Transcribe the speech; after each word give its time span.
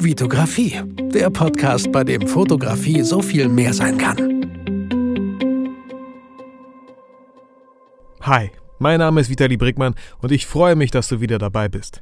Vitografie, 0.00 0.80
der 1.12 1.28
Podcast, 1.28 1.90
bei 1.90 2.04
dem 2.04 2.28
Fotografie 2.28 3.02
so 3.02 3.20
viel 3.20 3.48
mehr 3.48 3.74
sein 3.74 3.98
kann. 3.98 4.16
Hi, 8.20 8.52
mein 8.78 9.00
Name 9.00 9.20
ist 9.20 9.28
Vitali 9.28 9.56
Brickmann 9.56 9.96
und 10.20 10.30
ich 10.30 10.46
freue 10.46 10.76
mich, 10.76 10.92
dass 10.92 11.08
du 11.08 11.20
wieder 11.20 11.38
dabei 11.38 11.68
bist. 11.68 12.00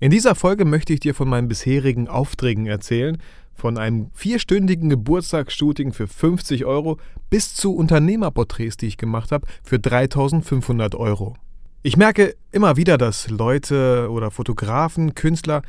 In 0.00 0.10
dieser 0.10 0.34
Folge 0.34 0.64
möchte 0.64 0.92
ich 0.92 1.00
dir 1.00 1.14
von 1.14 1.28
meinen 1.28 1.46
bisherigen 1.46 2.08
Aufträgen 2.08 2.66
erzählen, 2.66 3.18
von 3.54 3.78
einem 3.78 4.10
vierstündigen 4.12 4.90
Geburtstagsshooting 4.90 5.92
für 5.92 6.08
50 6.08 6.64
Euro 6.64 6.98
bis 7.30 7.54
zu 7.54 7.76
Unternehmerporträts, 7.76 8.76
die 8.76 8.88
ich 8.88 8.96
gemacht 8.96 9.30
habe, 9.30 9.46
für 9.62 9.78
3500 9.78 10.96
Euro. 10.96 11.36
Ich 11.84 11.96
merke 11.96 12.34
immer 12.50 12.76
wieder, 12.76 12.98
dass 12.98 13.30
Leute 13.30 14.08
oder 14.10 14.32
Fotografen, 14.32 15.14
Künstler 15.14 15.62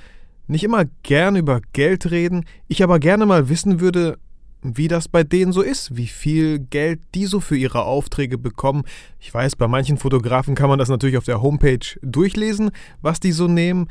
nicht 0.48 0.64
immer 0.64 0.86
gern 1.04 1.36
über 1.36 1.62
Geld 1.73 2.12
reden, 2.12 2.45
ich 2.67 2.84
aber 2.84 2.99
gerne 2.99 3.26
mal 3.26 3.49
wissen 3.49 3.80
würde, 3.80 4.17
wie 4.62 4.88
das 4.88 5.08
bei 5.08 5.23
denen 5.23 5.52
so 5.52 5.62
ist, 5.62 5.95
wie 5.95 6.08
viel 6.08 6.59
Geld 6.59 6.99
die 7.13 7.26
so 7.26 7.40
für 7.40 7.55
ihre 7.55 7.84
Aufträge 7.84 8.38
bekommen. 8.38 8.84
Ich 9.20 9.31
weiß, 9.31 9.55
bei 9.55 9.68
manchen 9.68 9.98
Fotografen 9.98 10.55
kann 10.55 10.70
man 10.70 10.80
das 10.80 10.90
natürlich 10.90 11.18
auf 11.18 11.26
der 11.26 11.41
Homepage 11.41 11.85
durchlesen, 12.02 12.71
was 13.02 13.20
die 13.20 13.31
so 13.31 13.48
nehmen, 13.48 13.90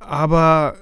aber 0.00 0.74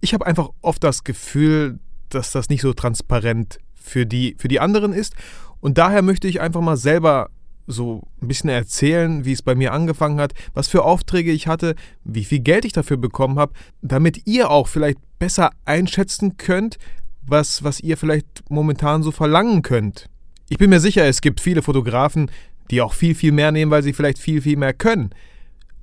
ich 0.00 0.14
habe 0.14 0.26
einfach 0.26 0.50
oft 0.62 0.82
das 0.84 1.04
Gefühl, 1.04 1.78
dass 2.08 2.32
das 2.32 2.48
nicht 2.48 2.62
so 2.62 2.72
transparent 2.72 3.58
für 3.74 4.06
die, 4.06 4.36
für 4.38 4.48
die 4.48 4.60
anderen 4.60 4.92
ist. 4.92 5.14
Und 5.60 5.78
daher 5.78 6.02
möchte 6.02 6.28
ich 6.28 6.40
einfach 6.40 6.60
mal 6.60 6.76
selber 6.76 7.30
so 7.68 8.08
ein 8.20 8.28
bisschen 8.28 8.50
erzählen, 8.50 9.24
wie 9.24 9.32
es 9.32 9.42
bei 9.42 9.54
mir 9.54 9.72
angefangen 9.72 10.20
hat, 10.20 10.32
was 10.54 10.68
für 10.68 10.84
Aufträge 10.84 11.30
ich 11.30 11.46
hatte, 11.46 11.76
wie 12.02 12.24
viel 12.24 12.40
Geld 12.40 12.64
ich 12.64 12.72
dafür 12.72 12.96
bekommen 12.96 13.38
habe, 13.38 13.52
damit 13.82 14.26
ihr 14.26 14.50
auch 14.50 14.68
vielleicht 14.68 14.98
besser 15.18 15.50
einschätzen 15.66 16.38
könnt, 16.38 16.78
was, 17.26 17.62
was 17.62 17.80
ihr 17.80 17.96
vielleicht 17.96 18.44
momentan 18.48 19.02
so 19.02 19.12
verlangen 19.12 19.62
könnt. 19.62 20.08
Ich 20.48 20.56
bin 20.56 20.70
mir 20.70 20.80
sicher, 20.80 21.04
es 21.04 21.20
gibt 21.20 21.40
viele 21.40 21.60
Fotografen, 21.60 22.30
die 22.70 22.80
auch 22.80 22.94
viel, 22.94 23.14
viel 23.14 23.32
mehr 23.32 23.52
nehmen, 23.52 23.70
weil 23.70 23.82
sie 23.82 23.92
vielleicht 23.92 24.18
viel, 24.18 24.40
viel 24.40 24.56
mehr 24.56 24.72
können. 24.72 25.10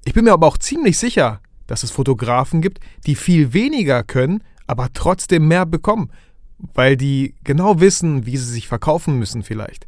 Ich 0.06 0.14
bin 0.14 0.26
mir 0.26 0.34
aber 0.34 0.48
auch 0.48 0.58
ziemlich 0.58 0.98
sicher, 0.98 1.40
dass 1.68 1.84
es 1.84 1.92
Fotografen 1.92 2.62
gibt, 2.62 2.80
die 3.06 3.16
viel 3.16 3.54
weniger 3.54 4.04
können, 4.04 4.44
aber 4.66 4.90
trotzdem 4.94 5.48
mehr 5.48 5.68
bekommen, 5.68 6.10
weil 6.74 6.98
die 6.98 7.36
genau 7.44 7.80
wissen, 7.80 8.26
wie 8.26 8.38
sie 8.38 8.52
sich 8.52 8.68
verkaufen 8.68 9.20
müssen 9.20 9.44
vielleicht. 9.44 9.88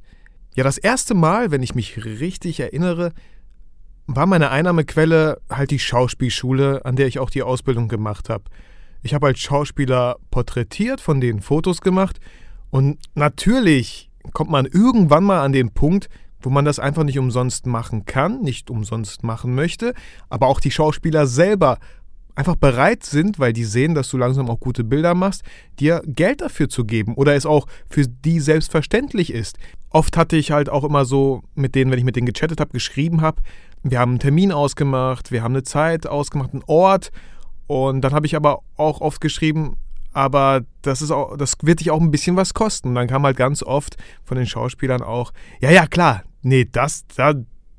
Ja, 0.58 0.64
das 0.64 0.80
erste 0.80 1.14
Mal, 1.14 1.52
wenn 1.52 1.62
ich 1.62 1.76
mich 1.76 2.04
richtig 2.04 2.60
erinnere, 2.60 3.14
war 4.08 4.26
meine 4.26 4.50
Einnahmequelle 4.50 5.40
halt 5.52 5.70
die 5.70 5.78
Schauspielschule, 5.78 6.84
an 6.84 6.96
der 6.96 7.06
ich 7.06 7.20
auch 7.20 7.30
die 7.30 7.44
Ausbildung 7.44 7.88
gemacht 7.88 8.28
habe. 8.28 8.46
Ich 9.04 9.14
habe 9.14 9.28
als 9.28 9.40
Schauspieler 9.40 10.16
porträtiert, 10.32 11.00
von 11.00 11.22
denen 11.22 11.42
Fotos 11.42 11.80
gemacht 11.82 12.20
und 12.72 12.98
natürlich 13.14 14.10
kommt 14.34 14.50
man 14.50 14.66
irgendwann 14.66 15.26
mal 15.26 15.44
an 15.44 15.52
den 15.52 15.76
Punkt, 15.76 16.10
wo 16.42 16.50
man 16.50 16.66
das 16.66 16.80
einfach 16.80 17.04
nicht 17.04 17.20
umsonst 17.20 17.68
machen 17.68 18.06
kann, 18.06 18.42
nicht 18.42 18.72
umsonst 18.72 19.24
machen 19.24 19.54
möchte, 19.54 19.94
aber 20.28 20.48
auch 20.48 20.60
die 20.60 20.72
Schauspieler 20.72 21.28
selber 21.28 21.78
einfach 22.38 22.56
bereit 22.56 23.04
sind, 23.04 23.40
weil 23.40 23.52
die 23.52 23.64
sehen, 23.64 23.96
dass 23.96 24.10
du 24.10 24.18
langsam 24.18 24.50
auch 24.50 24.60
gute 24.60 24.84
Bilder 24.84 25.16
machst, 25.16 25.42
dir 25.80 26.02
Geld 26.06 26.42
dafür 26.42 26.70
zu 26.70 26.86
geben 26.86 27.16
oder 27.16 27.36
es 27.36 27.48
auch 27.48 27.66
für 27.90 28.08
die 28.08 28.40
selbstverständlich 28.40 29.34
ist. 29.34 29.58
Oft 29.90 30.16
hatte 30.18 30.38
ich 30.38 30.52
halt 30.52 30.70
auch 30.70 30.84
immer 30.84 31.04
so 31.04 31.42
mit 31.56 31.74
denen, 31.74 31.90
wenn 31.90 31.98
ich 31.98 32.06
mit 32.06 32.16
denen 32.16 32.28
gechattet 32.28 32.60
habe, 32.60 32.72
geschrieben 32.72 33.22
habe, 33.22 33.42
wir 33.82 34.00
haben 34.00 34.12
einen 34.12 34.20
Termin 34.20 34.52
ausgemacht, 34.52 35.32
wir 35.32 35.42
haben 35.42 35.54
eine 35.54 35.64
Zeit 35.64 36.06
ausgemacht, 36.06 36.54
einen 36.54 36.64
Ort 36.68 37.12
und 37.66 38.02
dann 38.02 38.14
habe 38.14 38.28
ich 38.28 38.36
aber 38.36 38.62
auch 38.76 39.02
oft 39.02 39.20
geschrieben, 39.20 39.78
aber 40.14 40.62
das 40.84 41.02
ist 41.02 41.12
auch, 41.12 41.38
das 41.38 41.58
wird 41.64 41.80
dich 41.80 41.92
auch 41.92 42.02
ein 42.02 42.12
bisschen 42.12 42.36
was 42.36 42.54
kosten. 42.54 42.90
Und 42.90 42.96
dann 42.96 43.08
kam 43.08 43.24
halt 43.24 43.38
ganz 43.38 43.62
oft 43.62 43.98
von 44.24 44.38
den 44.38 44.48
Schauspielern 44.48 45.02
auch, 45.02 45.32
ja, 45.60 45.70
ja, 45.70 45.86
klar, 45.86 46.24
nee, 46.42 46.66
das, 46.66 47.06
das, 47.16 47.36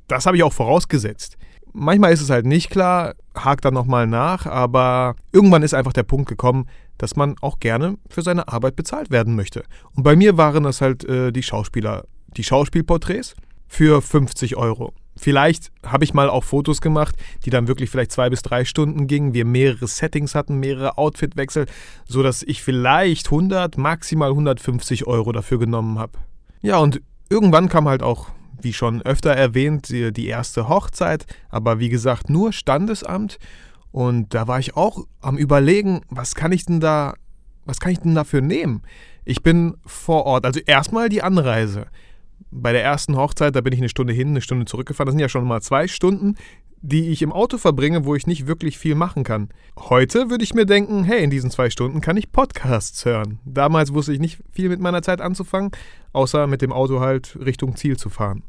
das 0.07 0.27
habe 0.27 0.37
ich 0.37 0.43
auch 0.43 0.53
vorausgesetzt. 0.53 1.37
Manchmal 1.73 2.13
ist 2.13 2.23
es 2.23 2.31
halt 2.31 2.47
nicht 2.47 2.71
klar, 2.71 3.15
hakt 3.35 3.65
dann 3.65 3.75
nochmal 3.75 4.07
nach, 4.07 4.47
aber 4.47 5.17
irgendwann 5.33 5.63
ist 5.63 5.75
einfach 5.75 5.93
der 5.93 6.03
Punkt 6.03 6.29
gekommen, 6.29 6.67
dass 6.99 7.17
man 7.17 7.37
auch 7.41 7.61
gerne 7.61 7.97
für 8.09 8.23
seine 8.23 8.49
Arbeit 8.49 8.77
bezahlt 8.77 9.11
werden 9.11 9.37
möchte. 9.37 9.65
Und 9.95 10.03
bei 10.03 10.17
mir 10.17 10.37
waren 10.37 10.65
das 10.65 10.81
halt 10.81 11.05
äh, 11.05 11.33
die 11.33 11.43
Schauspieler, 11.43 12.05
die 12.37 12.45
Schauspielporträts 12.45 13.37
für 13.69 14.03
50 14.03 14.57
Euro. 14.57 14.93
Vielleicht 15.17 15.73
habe 15.85 16.05
ich 16.05 16.15
mal 16.15 16.31
auch 16.31 16.45
Fotos 16.45 16.81
gemacht, 16.81 17.17
die 17.45 17.51
dann 17.51 17.67
wirklich 17.67 17.91
vielleicht 17.91 18.13
zwei 18.13 18.31
bis 18.31 18.43
drei 18.43 18.65
Stunden 18.65 19.07
gingen, 19.09 19.35
wir 19.35 19.45
mehrere 19.45 19.89
Settings 19.89 20.35
hatten, 20.35 20.59
mehrere 20.61 20.97
Outfitwechsel, 20.97 21.67
sodass 22.07 22.43
ich 22.43 22.63
vielleicht 22.63 23.27
100, 23.27 23.79
maximal 23.79 24.31
150 24.31 25.07
Euro 25.07 25.33
dafür 25.33 25.59
genommen 25.59 25.99
habe. 25.99 26.13
Ja, 26.63 26.79
und 26.79 27.01
irgendwann 27.29 27.69
kam 27.69 27.89
halt 27.89 28.03
auch 28.03 28.29
wie 28.63 28.73
schon 28.73 29.03
öfter 29.03 29.31
erwähnt, 29.31 29.89
die 29.91 30.27
erste 30.27 30.69
Hochzeit, 30.69 31.27
aber 31.49 31.79
wie 31.79 31.89
gesagt 31.89 32.31
nur 32.31 32.53
Standesamt. 32.53 33.39
Und 33.91 34.35
da 34.35 34.47
war 34.47 34.59
ich 34.59 34.77
auch 34.77 35.07
am 35.21 35.39
Überlegen, 35.39 36.03
was 36.11 36.35
kann 36.35 36.53
ich 36.53 36.67
denn 36.67 36.81
da, 36.81 37.15
was 37.65 37.81
kann 37.81 37.93
ich 37.93 38.01
denn 38.01 38.15
dafür 38.15 38.41
nehmen? 38.41 38.83
Ich 39.25 39.43
bin 39.43 39.77
vor 39.85 40.25
Ort, 40.25 40.47
also 40.47 40.61
erstmal 40.61 41.09
die 41.09 41.23
Anreise. 41.23 41.87
Bei 42.51 42.73
der 42.73 42.83
ersten 42.83 43.17
Hochzeit, 43.17 43.55
da 43.55 43.61
bin 43.61 43.73
ich 43.73 43.81
eine 43.81 43.89
Stunde 43.89 44.13
hin, 44.13 44.29
eine 44.29 44.41
Stunde 44.41 44.65
zurückgefahren. 44.65 45.07
Das 45.07 45.13
sind 45.13 45.21
ja 45.21 45.29
schon 45.29 45.47
mal 45.47 45.61
zwei 45.61 45.87
Stunden, 45.87 46.37
die 46.81 47.09
ich 47.09 47.23
im 47.23 47.33
Auto 47.33 47.59
verbringe, 47.59 48.05
wo 48.05 48.15
ich 48.15 48.27
nicht 48.27 48.47
wirklich 48.47 48.79
viel 48.79 48.95
machen 48.95 49.25
kann. 49.25 49.49
Heute 49.79 50.31
würde 50.31 50.45
ich 50.45 50.55
mir 50.55 50.67
denken, 50.67 51.05
hey, 51.05 51.23
in 51.23 51.31
diesen 51.31 51.51
zwei 51.51 51.71
Stunden 51.71 52.01
kann 52.01 52.17
ich 52.17 52.33
Podcasts 52.33 53.05
hören. 53.05 53.39
Damals 53.45 53.93
wusste 53.95 54.13
ich 54.13 54.21
nicht 54.21 54.39
viel 54.53 54.69
mit 54.69 54.81
meiner 54.81 55.03
Zeit 55.03 55.21
anzufangen, 55.21 55.71
außer 56.13 56.47
mit 56.47 56.63
dem 56.63 56.73
Auto 56.73 57.01
halt 57.01 57.37
Richtung 57.45 57.77
Ziel 57.77 57.97
zu 57.97 58.11
fahren. 58.11 58.43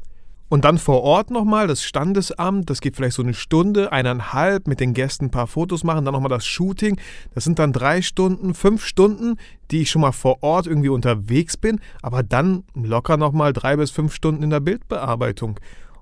Und 0.50 0.64
dann 0.64 0.78
vor 0.78 1.02
Ort 1.02 1.30
nochmal 1.30 1.68
das 1.68 1.84
Standesamt, 1.84 2.68
das 2.68 2.80
geht 2.80 2.96
vielleicht 2.96 3.14
so 3.14 3.22
eine 3.22 3.34
Stunde, 3.34 3.92
eineinhalb, 3.92 4.66
mit 4.66 4.80
den 4.80 4.94
Gästen 4.94 5.26
ein 5.26 5.30
paar 5.30 5.46
Fotos 5.46 5.84
machen, 5.84 6.04
dann 6.04 6.12
nochmal 6.12 6.28
das 6.28 6.44
Shooting. 6.44 6.98
Das 7.34 7.44
sind 7.44 7.60
dann 7.60 7.72
drei 7.72 8.02
Stunden, 8.02 8.54
fünf 8.54 8.84
Stunden, 8.84 9.36
die 9.70 9.82
ich 9.82 9.90
schon 9.90 10.02
mal 10.02 10.10
vor 10.10 10.42
Ort 10.42 10.66
irgendwie 10.66 10.88
unterwegs 10.88 11.56
bin, 11.56 11.78
aber 12.02 12.24
dann 12.24 12.64
locker 12.74 13.16
nochmal 13.16 13.52
drei 13.52 13.76
bis 13.76 13.92
fünf 13.92 14.12
Stunden 14.12 14.42
in 14.42 14.50
der 14.50 14.58
Bildbearbeitung. 14.58 15.60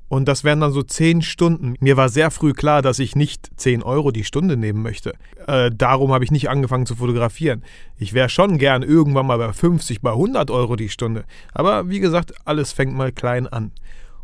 Und 0.09 0.27
das 0.27 0.43
wären 0.43 0.61
dann 0.61 0.73
so 0.73 0.83
10 0.83 1.21
Stunden. 1.21 1.75
Mir 1.81 1.99
war 1.99 2.09
sehr 2.09 2.31
früh 2.31 2.55
klar, 2.55 2.81
dass 2.81 2.99
ich 2.99 3.15
nicht 3.15 3.51
10 3.57 3.83
Euro 3.83 4.11
die 4.11 4.25
Stunde 4.25 4.57
nehmen 4.57 4.83
möchte. 4.83 5.13
Äh, 5.47 5.71
darum 5.75 6.13
habe 6.13 6.25
ich 6.25 6.31
nicht 6.31 6.49
angefangen 6.49 6.87
zu 6.87 6.97
fotografieren. 6.97 7.63
Ich 7.99 8.15
wäre 8.15 8.31
schon 8.31 8.57
gern 8.57 8.83
irgendwann 8.83 9.27
mal 9.27 9.39
bei 9.39 9.53
50, 9.53 10.01
bei 10.01 10.13
100 10.13 10.51
Euro 10.51 10.77
die 10.77 10.89
Stunde. 10.89 11.25
Aber 11.53 11.91
wie 11.91 12.01
gesagt, 12.01 12.33
alles 12.47 12.73
fängt 12.73 12.95
mal 12.95 13.13
klein 13.13 13.47
an. 13.47 13.73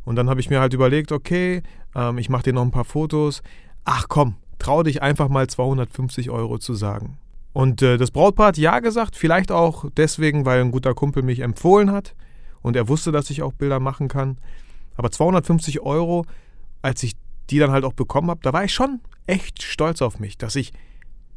Und 0.05 0.17
dann 0.17 0.31
habe 0.31 0.41
ich 0.41 0.49
mir 0.49 0.61
halt 0.61 0.73
überlegt, 0.73 1.13
okay, 1.13 1.63
ähm, 1.95 2.19
ich 2.19 2.31
mache 2.31 2.45
dir 2.45 2.53
noch 2.55 2.63
ein 2.63 2.71
paar 2.71 2.85
Fotos. 2.85 3.43
Ach 3.85 4.07
komm, 4.09 4.37
trau 4.59 4.83
dich 4.83 5.03
einfach 5.03 5.29
mal 5.29 5.47
250 5.47 6.31
Euro 6.31 6.59
zu 6.59 6.75
sagen. 6.75 7.19
Und 7.53 7.83
äh, 7.83 7.99
das 7.99 8.11
Brautpaar 8.11 8.49
hat 8.49 8.59
ja 8.59 8.81
gesagt, 8.81 9.17
vielleicht 9.17 9.53
auch 9.53 9.85
deswegen, 9.97 10.45
weil 10.45 10.61
ein 10.61 10.73
guter 10.73 10.95
Kumpel 10.95 11.23
mich 11.23 11.41
empfohlen 11.41 11.93
hat 11.93 12.15
und 12.63 12.75
er 12.75 12.89
wusste, 12.89 13.13
dass 13.13 13.31
ich 13.31 13.43
auch 13.43 13.53
Bilder 13.53 13.79
machen 13.79 14.09
kann. 14.09 14.39
Aber 14.97 15.11
250 15.11 15.81
Euro, 15.81 16.25
als 16.83 17.03
ich 17.03 17.13
die 17.51 17.59
dann 17.59 17.71
halt 17.71 17.85
auch 17.85 17.93
bekommen 17.93 18.31
habe, 18.31 18.41
da 18.43 18.53
war 18.53 18.65
ich 18.65 18.73
schon 18.73 19.01
echt 19.27 19.63
stolz 19.63 20.03
auf 20.03 20.19
mich, 20.19 20.39
dass 20.39 20.57
ich, 20.57 20.73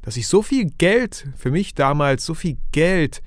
dass 0.02 0.18
ich 0.18 0.28
so 0.28 0.42
viel 0.42 0.66
Geld, 0.78 1.28
für 1.36 1.52
mich 1.52 1.74
damals 1.76 2.26
so 2.26 2.34
viel 2.34 2.58
Geld 2.72 3.22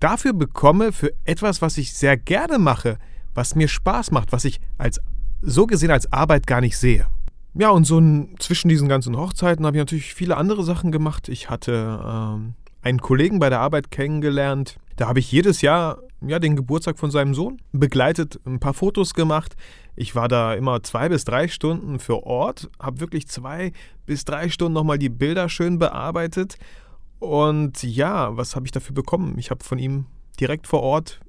dafür 0.00 0.32
bekomme, 0.32 0.92
für 0.92 1.12
etwas, 1.24 1.62
was 1.62 1.78
ich 1.78 1.92
sehr 1.92 2.16
gerne 2.16 2.58
mache, 2.58 2.98
was 3.34 3.54
mir 3.54 3.68
Spaß 3.68 4.10
macht, 4.10 4.32
was 4.32 4.44
ich 4.44 4.60
als 4.78 5.00
so 5.42 5.66
gesehen 5.66 5.90
als 5.90 6.12
Arbeit 6.12 6.46
gar 6.46 6.60
nicht 6.60 6.76
sehe. 6.78 7.06
Ja, 7.54 7.70
und 7.70 7.84
so 7.84 7.98
ein, 7.98 8.34
zwischen 8.38 8.68
diesen 8.68 8.88
ganzen 8.88 9.16
Hochzeiten 9.16 9.64
habe 9.64 9.76
ich 9.76 9.80
natürlich 9.80 10.14
viele 10.14 10.36
andere 10.36 10.62
Sachen 10.62 10.92
gemacht. 10.92 11.28
Ich 11.28 11.48
hatte 11.48 12.00
ähm, 12.04 12.54
einen 12.82 13.00
Kollegen 13.00 13.38
bei 13.38 13.48
der 13.48 13.60
Arbeit 13.60 13.90
kennengelernt. 13.90 14.76
Da 14.96 15.08
habe 15.08 15.20
ich 15.20 15.32
jedes 15.32 15.62
Jahr 15.62 15.98
ja, 16.20 16.38
den 16.38 16.56
Geburtstag 16.56 16.98
von 16.98 17.10
seinem 17.10 17.34
Sohn 17.34 17.60
begleitet, 17.72 18.40
ein 18.44 18.60
paar 18.60 18.74
Fotos 18.74 19.14
gemacht. 19.14 19.56
Ich 19.94 20.14
war 20.14 20.28
da 20.28 20.54
immer 20.54 20.82
zwei 20.82 21.08
bis 21.08 21.24
drei 21.24 21.48
Stunden 21.48 21.98
für 21.98 22.24
Ort, 22.24 22.70
habe 22.80 23.00
wirklich 23.00 23.28
zwei 23.28 23.72
bis 24.06 24.24
drei 24.24 24.48
Stunden 24.48 24.74
nochmal 24.74 24.98
die 24.98 25.08
Bilder 25.08 25.48
schön 25.48 25.78
bearbeitet. 25.78 26.58
Und 27.18 27.82
ja, 27.82 28.36
was 28.36 28.56
habe 28.56 28.66
ich 28.66 28.72
dafür 28.72 28.94
bekommen? 28.94 29.38
Ich 29.38 29.50
habe 29.50 29.64
von 29.64 29.78
ihm 29.78 30.06
direkt 30.38 30.66
vor 30.66 30.82
Ort 30.82 31.20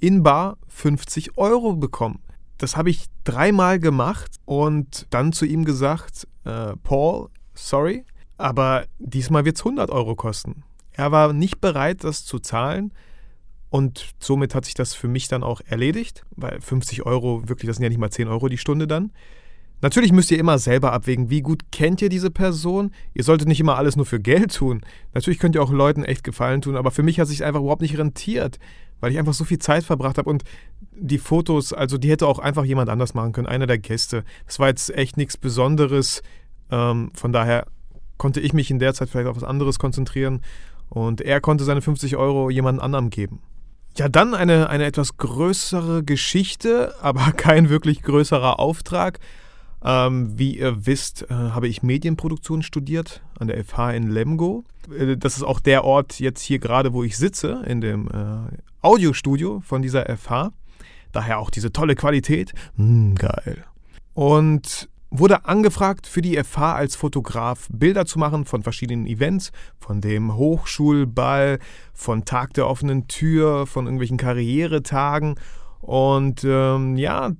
in 0.00 0.22
Bar 0.22 0.58
50 0.68 1.36
Euro 1.36 1.74
bekommen. 1.76 2.20
Das 2.58 2.76
habe 2.76 2.90
ich 2.90 3.06
dreimal 3.24 3.78
gemacht 3.78 4.36
und 4.44 5.06
dann 5.10 5.32
zu 5.32 5.44
ihm 5.44 5.64
gesagt, 5.64 6.26
äh, 6.44 6.74
Paul, 6.82 7.28
sorry, 7.54 8.04
aber 8.38 8.84
diesmal 8.98 9.44
wird 9.44 9.56
es 9.56 9.64
100 9.64 9.90
Euro 9.90 10.14
kosten. 10.14 10.64
Er 10.92 11.12
war 11.12 11.32
nicht 11.32 11.60
bereit, 11.60 12.04
das 12.04 12.24
zu 12.24 12.38
zahlen. 12.38 12.92
Und 13.70 14.14
somit 14.20 14.54
hat 14.54 14.64
sich 14.64 14.74
das 14.74 14.94
für 14.94 15.08
mich 15.08 15.28
dann 15.28 15.42
auch 15.42 15.60
erledigt, 15.66 16.24
weil 16.36 16.60
50 16.60 17.04
Euro, 17.04 17.42
wirklich, 17.48 17.68
das 17.68 17.76
sind 17.76 17.82
ja 17.82 17.88
nicht 17.88 17.98
mal 17.98 18.10
10 18.10 18.28
Euro 18.28 18.48
die 18.48 18.58
Stunde 18.58 18.86
dann. 18.86 19.12
Natürlich 19.82 20.12
müsst 20.12 20.30
ihr 20.30 20.38
immer 20.38 20.58
selber 20.58 20.92
abwägen, 20.92 21.28
wie 21.28 21.42
gut 21.42 21.70
kennt 21.70 22.00
ihr 22.00 22.08
diese 22.08 22.30
Person. 22.30 22.92
Ihr 23.12 23.24
solltet 23.24 23.46
nicht 23.46 23.60
immer 23.60 23.76
alles 23.76 23.96
nur 23.96 24.06
für 24.06 24.20
Geld 24.20 24.54
tun. 24.54 24.80
Natürlich 25.12 25.38
könnt 25.38 25.54
ihr 25.54 25.62
auch 25.62 25.70
Leuten 25.70 26.04
echt 26.04 26.24
Gefallen 26.24 26.62
tun, 26.62 26.76
aber 26.76 26.90
für 26.90 27.02
mich 27.02 27.20
hat 27.20 27.24
es 27.24 27.30
sich 27.30 27.44
einfach 27.44 27.60
überhaupt 27.60 27.82
nicht 27.82 27.98
rentiert, 27.98 28.58
weil 29.00 29.12
ich 29.12 29.18
einfach 29.18 29.34
so 29.34 29.44
viel 29.44 29.58
Zeit 29.58 29.84
verbracht 29.84 30.16
habe 30.16 30.30
und 30.30 30.44
die 30.98 31.18
Fotos, 31.18 31.74
also 31.74 31.98
die 31.98 32.10
hätte 32.10 32.26
auch 32.26 32.38
einfach 32.38 32.64
jemand 32.64 32.88
anders 32.88 33.12
machen 33.12 33.32
können, 33.32 33.46
einer 33.46 33.66
der 33.66 33.76
Gäste. 33.76 34.24
Das 34.46 34.58
war 34.58 34.68
jetzt 34.68 34.94
echt 34.94 35.18
nichts 35.18 35.36
Besonderes. 35.36 36.22
Ähm, 36.70 37.10
von 37.14 37.32
daher 37.32 37.66
konnte 38.16 38.40
ich 38.40 38.54
mich 38.54 38.70
in 38.70 38.78
der 38.78 38.94
Zeit 38.94 39.10
vielleicht 39.10 39.28
auf 39.28 39.36
was 39.36 39.44
anderes 39.44 39.78
konzentrieren 39.78 40.40
und 40.88 41.20
er 41.20 41.42
konnte 41.42 41.64
seine 41.64 41.82
50 41.82 42.16
Euro 42.16 42.48
jemand 42.48 42.80
anderem 42.80 43.10
geben. 43.10 43.40
Ja, 43.96 44.10
dann 44.10 44.34
eine, 44.34 44.68
eine 44.68 44.84
etwas 44.84 45.16
größere 45.16 46.04
Geschichte, 46.04 46.94
aber 47.00 47.32
kein 47.36 47.70
wirklich 47.70 48.02
größerer 48.02 48.60
Auftrag. 48.60 49.20
Ähm, 49.82 50.38
wie 50.38 50.58
ihr 50.58 50.86
wisst, 50.86 51.30
äh, 51.30 51.34
habe 51.34 51.68
ich 51.68 51.82
Medienproduktion 51.82 52.62
studiert 52.62 53.22
an 53.38 53.48
der 53.48 53.62
FH 53.64 53.92
in 53.92 54.10
Lemgo. 54.10 54.64
Äh, 54.90 55.16
das 55.16 55.36
ist 55.36 55.44
auch 55.44 55.60
der 55.60 55.84
Ort 55.84 56.20
jetzt 56.20 56.42
hier 56.42 56.58
gerade, 56.58 56.92
wo 56.92 57.04
ich 57.04 57.16
sitze, 57.16 57.62
in 57.66 57.80
dem 57.80 58.08
äh, 58.08 58.56
Audiostudio 58.82 59.60
von 59.64 59.80
dieser 59.80 60.04
FH. 60.16 60.52
Daher 61.12 61.38
auch 61.38 61.50
diese 61.50 61.72
tolle 61.72 61.94
Qualität. 61.94 62.52
Mm, 62.76 63.14
geil. 63.14 63.64
Und 64.12 64.88
wurde 65.10 65.44
angefragt, 65.44 66.06
für 66.06 66.22
die 66.22 66.42
FH 66.42 66.74
als 66.74 66.96
Fotograf 66.96 67.68
Bilder 67.70 68.06
zu 68.06 68.18
machen 68.18 68.44
von 68.44 68.62
verschiedenen 68.62 69.06
Events, 69.06 69.52
von 69.78 70.00
dem 70.00 70.34
Hochschulball, 70.34 71.58
von 71.94 72.24
Tag 72.24 72.54
der 72.54 72.66
offenen 72.66 73.08
Tür, 73.08 73.66
von 73.66 73.86
irgendwelchen 73.86 74.16
Karrieretagen. 74.16 75.36
Und 75.80 76.44
ähm, 76.44 76.96
ja, 76.96 77.32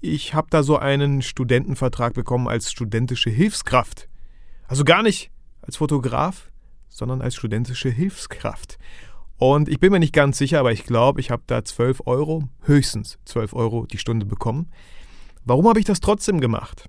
ich 0.00 0.34
habe 0.34 0.48
da 0.50 0.62
so 0.62 0.78
einen 0.78 1.22
Studentenvertrag 1.22 2.14
bekommen 2.14 2.48
als 2.48 2.70
studentische 2.70 3.30
Hilfskraft. 3.30 4.08
Also 4.66 4.84
gar 4.84 5.02
nicht 5.02 5.30
als 5.62 5.76
Fotograf, 5.76 6.50
sondern 6.88 7.20
als 7.20 7.34
studentische 7.34 7.90
Hilfskraft. 7.90 8.78
Und 9.36 9.68
ich 9.68 9.78
bin 9.78 9.92
mir 9.92 10.00
nicht 10.00 10.12
ganz 10.12 10.38
sicher, 10.38 10.60
aber 10.60 10.72
ich 10.72 10.84
glaube, 10.84 11.20
ich 11.20 11.30
habe 11.30 11.42
da 11.46 11.64
12 11.64 12.02
Euro, 12.06 12.48
höchstens 12.62 13.18
12 13.24 13.54
Euro 13.54 13.86
die 13.86 13.98
Stunde 13.98 14.26
bekommen. 14.26 14.70
Warum 15.44 15.68
habe 15.68 15.78
ich 15.78 15.84
das 15.84 16.00
trotzdem 16.00 16.40
gemacht? 16.40 16.88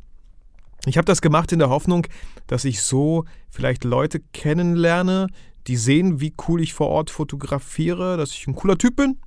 Ich 0.85 0.97
habe 0.97 1.05
das 1.05 1.21
gemacht 1.21 1.51
in 1.51 1.59
der 1.59 1.69
Hoffnung, 1.69 2.07
dass 2.47 2.65
ich 2.65 2.81
so 2.81 3.25
vielleicht 3.49 3.83
Leute 3.83 4.21
kennenlerne, 4.33 5.27
die 5.67 5.75
sehen, 5.75 6.21
wie 6.21 6.33
cool 6.47 6.61
ich 6.61 6.73
vor 6.73 6.87
Ort 6.87 7.09
fotografiere, 7.09 8.17
dass 8.17 8.31
ich 8.31 8.47
ein 8.47 8.55
cooler 8.55 8.77
Typ 8.77 8.95
bin 8.95 9.17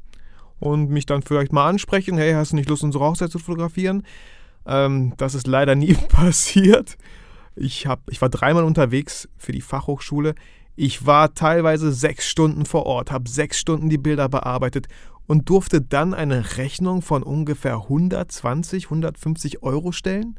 und 0.59 0.91
mich 0.91 1.07
dann 1.07 1.23
vielleicht 1.23 1.53
mal 1.53 1.69
ansprechen, 1.69 2.17
hey, 2.17 2.33
hast 2.33 2.53
du 2.53 2.57
nicht 2.57 2.69
Lust, 2.69 2.85
unsere 2.85 3.05
Hochzeit 3.05 3.31
zu 3.31 3.39
fotografieren? 3.39 4.05
Ähm, 4.67 5.15
das 5.17 5.35
ist 5.35 5.47
leider 5.47 5.75
nie 5.75 5.95
passiert. 6.09 6.97
Ich, 7.55 7.87
hab, 7.87 8.01
ich 8.11 8.21
war 8.23 8.29
dreimal 8.29 8.65
unterwegs 8.65 9.29
für 9.37 9.53
die 9.53 9.61
Fachhochschule. 9.61 10.35
Ich 10.75 11.05
war 11.05 11.35
teilweise 11.35 11.93
sechs 11.93 12.29
Stunden 12.29 12.65
vor 12.65 12.87
Ort, 12.87 13.13
habe 13.13 13.29
sechs 13.29 13.59
Stunden 13.59 13.91
die 13.91 13.99
Bilder 13.99 14.29
bearbeitet 14.29 14.89
und 15.27 15.49
durfte 15.49 15.83
dann 15.83 16.15
eine 16.15 16.57
Rechnung 16.57 17.03
von 17.03 17.23
ungefähr 17.23 17.75
120, 17.75 18.85
150 18.85 19.63
Euro 19.63 19.93
stellen. 19.93 20.39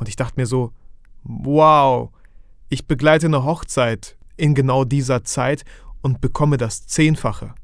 Und 0.00 0.08
ich 0.08 0.16
dachte 0.16 0.40
mir 0.40 0.46
so, 0.46 0.72
wow, 1.22 2.10
ich 2.70 2.86
begleite 2.86 3.26
eine 3.26 3.44
Hochzeit 3.44 4.16
in 4.38 4.54
genau 4.54 4.84
dieser 4.84 5.24
Zeit 5.24 5.64
und 6.00 6.22
bekomme 6.22 6.56
das 6.56 6.86
Zehnfache. 6.86 7.54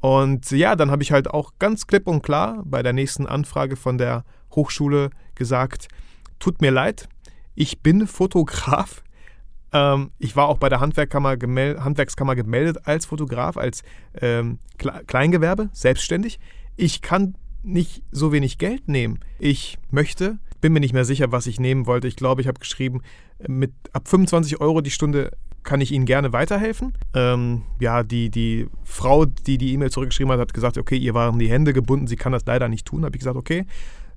Und 0.00 0.50
ja, 0.50 0.74
dann 0.74 0.90
habe 0.90 1.04
ich 1.04 1.12
halt 1.12 1.30
auch 1.30 1.52
ganz 1.60 1.86
klipp 1.86 2.08
und 2.08 2.22
klar 2.22 2.62
bei 2.64 2.82
der 2.82 2.92
nächsten 2.92 3.26
Anfrage 3.26 3.76
von 3.76 3.96
der 3.96 4.24
Hochschule 4.50 5.10
gesagt, 5.36 5.86
tut 6.40 6.60
mir 6.60 6.72
leid, 6.72 7.08
ich 7.54 7.80
bin 7.80 8.06
Fotograf. 8.08 9.04
Ähm, 9.72 10.10
ich 10.18 10.34
war 10.34 10.48
auch 10.48 10.58
bei 10.58 10.68
der 10.68 10.80
Handwerkskammer, 10.80 11.36
gemel 11.36 11.84
Handwerkskammer 11.84 12.34
gemeldet 12.34 12.88
als 12.88 13.06
Fotograf, 13.06 13.56
als 13.56 13.84
ähm, 14.20 14.58
Kleingewerbe, 14.78 15.70
selbstständig. 15.72 16.40
Ich 16.74 17.02
kann 17.02 17.36
nicht 17.62 18.02
so 18.10 18.32
wenig 18.32 18.58
Geld 18.58 18.88
nehmen. 18.88 19.20
Ich 19.38 19.78
möchte 19.90 20.40
bin 20.60 20.72
mir 20.72 20.80
nicht 20.80 20.94
mehr 20.94 21.04
sicher, 21.04 21.32
was 21.32 21.46
ich 21.46 21.60
nehmen 21.60 21.86
wollte. 21.86 22.08
Ich 22.08 22.16
glaube, 22.16 22.40
ich 22.40 22.48
habe 22.48 22.58
geschrieben, 22.58 23.00
mit 23.46 23.72
ab 23.92 24.08
25 24.08 24.60
Euro 24.60 24.80
die 24.80 24.90
Stunde 24.90 25.30
kann 25.62 25.80
ich 25.80 25.92
Ihnen 25.92 26.06
gerne 26.06 26.32
weiterhelfen. 26.32 26.94
Ähm, 27.14 27.62
ja, 27.80 28.02
die, 28.02 28.30
die 28.30 28.68
Frau, 28.84 29.26
die 29.26 29.58
die 29.58 29.72
E-Mail 29.72 29.90
zurückgeschrieben 29.90 30.32
hat, 30.32 30.40
hat 30.40 30.54
gesagt, 30.54 30.78
okay, 30.78 30.96
ihr 30.96 31.14
waren 31.14 31.38
die 31.38 31.50
Hände 31.50 31.72
gebunden, 31.72 32.06
sie 32.06 32.16
kann 32.16 32.32
das 32.32 32.46
leider 32.46 32.68
nicht 32.68 32.86
tun. 32.86 33.04
Habe 33.04 33.16
ich 33.16 33.20
gesagt, 33.20 33.36
okay, 33.36 33.66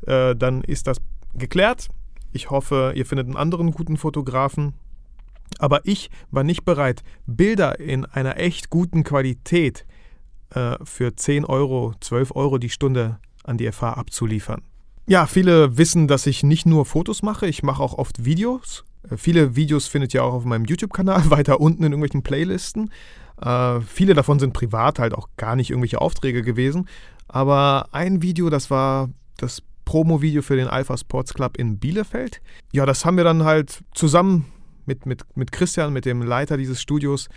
äh, 0.05 0.35
dann 0.35 0.61
ist 0.61 0.87
das 0.87 0.97
geklärt. 1.33 1.89
Ich 2.31 2.49
hoffe, 2.49 2.93
ihr 2.95 3.05
findet 3.05 3.27
einen 3.27 3.37
anderen 3.37 3.71
guten 3.71 3.97
Fotografen. 3.97 4.73
Aber 5.59 5.81
ich 5.85 6.09
war 6.31 6.43
nicht 6.43 6.65
bereit, 6.65 7.03
Bilder 7.27 7.79
in 7.79 8.05
einer 8.05 8.37
echt 8.37 8.69
guten 8.69 9.03
Qualität 9.03 9.85
äh, 10.49 10.77
für 10.83 11.15
10 11.15 11.45
Euro, 11.45 11.93
12 11.99 12.35
Euro 12.35 12.57
die 12.57 12.69
Stunde 12.69 13.19
an 13.43 13.57
die 13.57 13.71
FH 13.71 13.93
abzuliefern. 13.93 14.61
Ja, 15.05 15.25
viele 15.25 15.77
wissen, 15.77 16.07
dass 16.07 16.25
ich 16.27 16.43
nicht 16.43 16.65
nur 16.65 16.85
Fotos 16.85 17.23
mache, 17.23 17.47
ich 17.47 17.61
mache 17.61 17.83
auch 17.83 17.93
oft 17.97 18.23
Videos. 18.23 18.85
Äh, 19.09 19.17
viele 19.17 19.55
Videos 19.55 19.87
findet 19.87 20.13
ihr 20.13 20.23
auch 20.23 20.33
auf 20.33 20.45
meinem 20.45 20.65
YouTube-Kanal, 20.65 21.23
weiter 21.29 21.59
unten 21.59 21.83
in 21.83 21.91
irgendwelchen 21.91 22.23
Playlisten. 22.23 22.91
Äh, 23.41 23.81
viele 23.81 24.13
davon 24.13 24.39
sind 24.39 24.53
privat, 24.53 24.99
halt 24.99 25.13
auch 25.13 25.29
gar 25.37 25.55
nicht 25.55 25.71
irgendwelche 25.71 25.99
Aufträge 25.99 26.41
gewesen. 26.41 26.87
Aber 27.27 27.89
ein 27.91 28.21
Video, 28.21 28.49
das 28.49 28.69
war 28.69 29.09
das 29.37 29.61
Promo-Video 29.85 30.41
für 30.41 30.55
den 30.55 30.67
Alpha 30.67 30.97
Sports 30.97 31.33
Club 31.33 31.57
in 31.57 31.79
Bielefeld. 31.79 32.41
Ja, 32.71 32.85
das 32.85 33.03
haben 33.03 33.17
wir 33.17 33.23
dann 33.23 33.43
halt 33.43 33.83
zusammen 33.93 34.45
mit, 34.85 35.05
mit, 35.05 35.23
mit 35.35 35.51
Christian, 35.51 35.91
mit 35.91 36.05
dem 36.05 36.21
Leiter 36.21 36.57
dieses 36.57 36.81
Studios, 36.81 37.27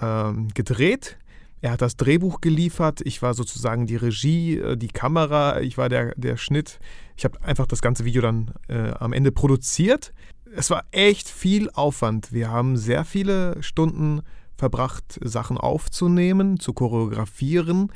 ähm, 0.00 0.48
gedreht. 0.54 1.16
Er 1.64 1.70
hat 1.70 1.80
das 1.80 1.96
Drehbuch 1.96 2.42
geliefert, 2.42 3.00
ich 3.06 3.22
war 3.22 3.32
sozusagen 3.32 3.86
die 3.86 3.96
Regie, 3.96 4.58
äh, 4.58 4.76
die 4.76 4.88
Kamera, 4.88 5.62
ich 5.62 5.78
war 5.78 5.88
der, 5.88 6.14
der 6.14 6.36
Schnitt. 6.36 6.78
Ich 7.16 7.24
habe 7.24 7.40
einfach 7.42 7.66
das 7.66 7.80
ganze 7.80 8.04
Video 8.04 8.20
dann 8.20 8.50
äh, 8.68 8.90
am 8.90 9.14
Ende 9.14 9.32
produziert. 9.32 10.12
Es 10.54 10.68
war 10.68 10.84
echt 10.90 11.26
viel 11.26 11.70
Aufwand. 11.70 12.34
Wir 12.34 12.50
haben 12.50 12.76
sehr 12.76 13.06
viele 13.06 13.62
Stunden 13.62 14.20
verbracht, 14.58 15.18
Sachen 15.22 15.56
aufzunehmen, 15.56 16.60
zu 16.60 16.74
choreografieren. 16.74 17.90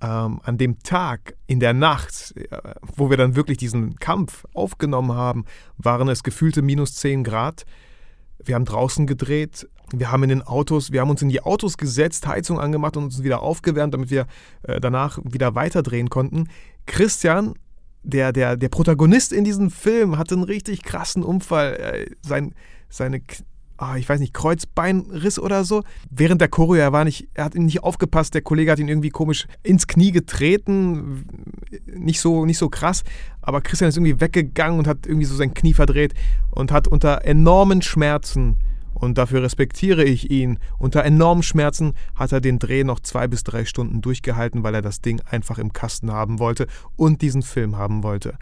Ähm, 0.00 0.40
an 0.42 0.56
dem 0.56 0.78
Tag, 0.78 1.36
in 1.46 1.60
der 1.60 1.74
Nacht, 1.74 2.32
äh, 2.34 2.46
wo 2.96 3.10
wir 3.10 3.18
dann 3.18 3.36
wirklich 3.36 3.58
diesen 3.58 3.96
Kampf 3.96 4.46
aufgenommen 4.54 5.12
haben, 5.12 5.44
waren 5.76 6.08
es 6.08 6.22
gefühlte 6.22 6.62
minus 6.62 6.94
10 6.94 7.24
Grad. 7.24 7.66
Wir 8.42 8.54
haben 8.54 8.64
draußen 8.64 9.06
gedreht, 9.06 9.68
wir 9.92 10.10
haben 10.10 10.22
in 10.24 10.28
den 10.30 10.42
Autos, 10.42 10.92
wir 10.92 11.00
haben 11.00 11.10
uns 11.10 11.22
in 11.22 11.28
die 11.28 11.42
Autos 11.42 11.76
gesetzt, 11.76 12.26
Heizung 12.26 12.58
angemacht 12.58 12.96
und 12.96 13.04
uns 13.04 13.22
wieder 13.22 13.42
aufgewärmt, 13.42 13.94
damit 13.94 14.10
wir 14.10 14.26
äh, 14.62 14.80
danach 14.80 15.18
wieder 15.24 15.54
weiterdrehen 15.54 16.10
konnten. 16.10 16.48
Christian, 16.86 17.54
der, 18.02 18.32
der, 18.32 18.56
der 18.56 18.68
Protagonist 18.68 19.32
in 19.32 19.44
diesem 19.44 19.70
Film, 19.70 20.18
hatte 20.18 20.34
einen 20.34 20.44
richtig 20.44 20.82
krassen 20.82 21.22
Unfall. 21.22 21.74
Äh, 21.74 22.10
sein, 22.22 22.54
seine 22.88 23.20
oh, 23.82 23.94
ich 23.96 24.08
weiß 24.08 24.20
nicht, 24.20 24.34
Kreuzbeinriss 24.34 25.38
oder 25.38 25.64
so. 25.64 25.82
Während 26.10 26.40
der 26.40 26.48
Choreo, 26.48 26.80
er 26.80 26.92
war 26.92 27.04
nicht, 27.04 27.28
er 27.34 27.44
hat 27.44 27.54
nicht 27.54 27.82
aufgepasst, 27.82 28.34
der 28.34 28.42
Kollege 28.42 28.70
hat 28.70 28.78
ihn 28.78 28.88
irgendwie 28.88 29.10
komisch 29.10 29.46
ins 29.62 29.86
Knie 29.86 30.12
getreten. 30.12 31.26
Nicht 31.86 32.20
so, 32.20 32.44
nicht 32.44 32.58
so 32.58 32.68
krass, 32.68 33.02
aber 33.40 33.60
Christian 33.60 33.88
ist 33.88 33.96
irgendwie 33.96 34.20
weggegangen 34.20 34.78
und 34.78 34.86
hat 34.86 35.06
irgendwie 35.06 35.26
so 35.26 35.34
sein 35.34 35.54
Knie 35.54 35.74
verdreht 35.74 36.14
und 36.50 36.70
hat 36.70 36.86
unter 36.86 37.24
enormen 37.24 37.82
Schmerzen 37.82 38.56
und 38.94 39.18
dafür 39.18 39.42
respektiere 39.42 40.04
ich 40.04 40.30
ihn. 40.30 40.58
Unter 40.78 41.04
enormen 41.04 41.42
Schmerzen 41.42 41.94
hat 42.14 42.32
er 42.32 42.40
den 42.40 42.58
Dreh 42.58 42.84
noch 42.84 43.00
zwei 43.00 43.28
bis 43.28 43.44
drei 43.44 43.64
Stunden 43.64 44.00
durchgehalten, 44.00 44.62
weil 44.62 44.74
er 44.74 44.82
das 44.82 45.00
Ding 45.00 45.20
einfach 45.28 45.58
im 45.58 45.72
Kasten 45.72 46.12
haben 46.12 46.38
wollte 46.38 46.66
und 46.96 47.22
diesen 47.22 47.42
Film 47.42 47.76
haben 47.76 48.02
wollte. 48.02 48.34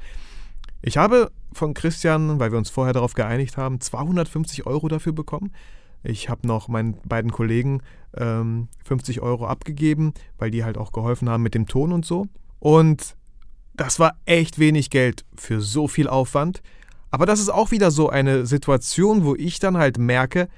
Ich 0.83 0.97
habe 0.97 1.31
von 1.53 1.75
Christian, 1.75 2.41
weil 2.41 2.53
wir 2.53 2.59
uns 2.59 2.71
vorher 2.71 2.95
darauf 2.95 3.15
geeinigt 3.15 3.57
haben, 3.57 3.81
250 3.81 4.67
Euro 4.67 4.89
dafür 4.89 5.13
bekommen. 5.13 5.53
Ich 6.03 6.29
habe 6.29 6.47
noch 6.47 6.69
meinen 6.69 6.97
beiden 7.07 7.31
Kollegen 7.31 7.83
ähm, 8.17 8.69
50 8.85 9.21
Euro 9.21 9.47
abgegeben, 9.47 10.15
weil 10.39 10.51
die 10.51 10.65
halt 10.65 10.79
auch 10.79 10.93
geholfen 10.93 11.29
haben 11.29 11.43
mit 11.43 11.55
dem 11.55 11.67
Ton 11.67 11.93
und 11.93 12.07
so. 12.07 12.27
Und 12.59 13.17
das 13.75 13.99
war 13.99 14.17
echt 14.25 14.59
wenig 14.59 14.91
Geld 14.91 15.25
für 15.37 15.61
so 15.61 15.89
viel 15.89 16.09
Aufwand. 16.09 16.63
Aber 17.11 17.27
das 17.27 17.41
ist 17.41 17.49
auch 17.49 17.71
wieder 17.71 17.91
so 17.91 18.09
eine 18.09 18.47
Situation, 18.47 19.25
wo 19.25 19.35
ich 19.35 19.59
dann 19.59 19.77
halt 19.77 19.99
merke, 19.99 20.49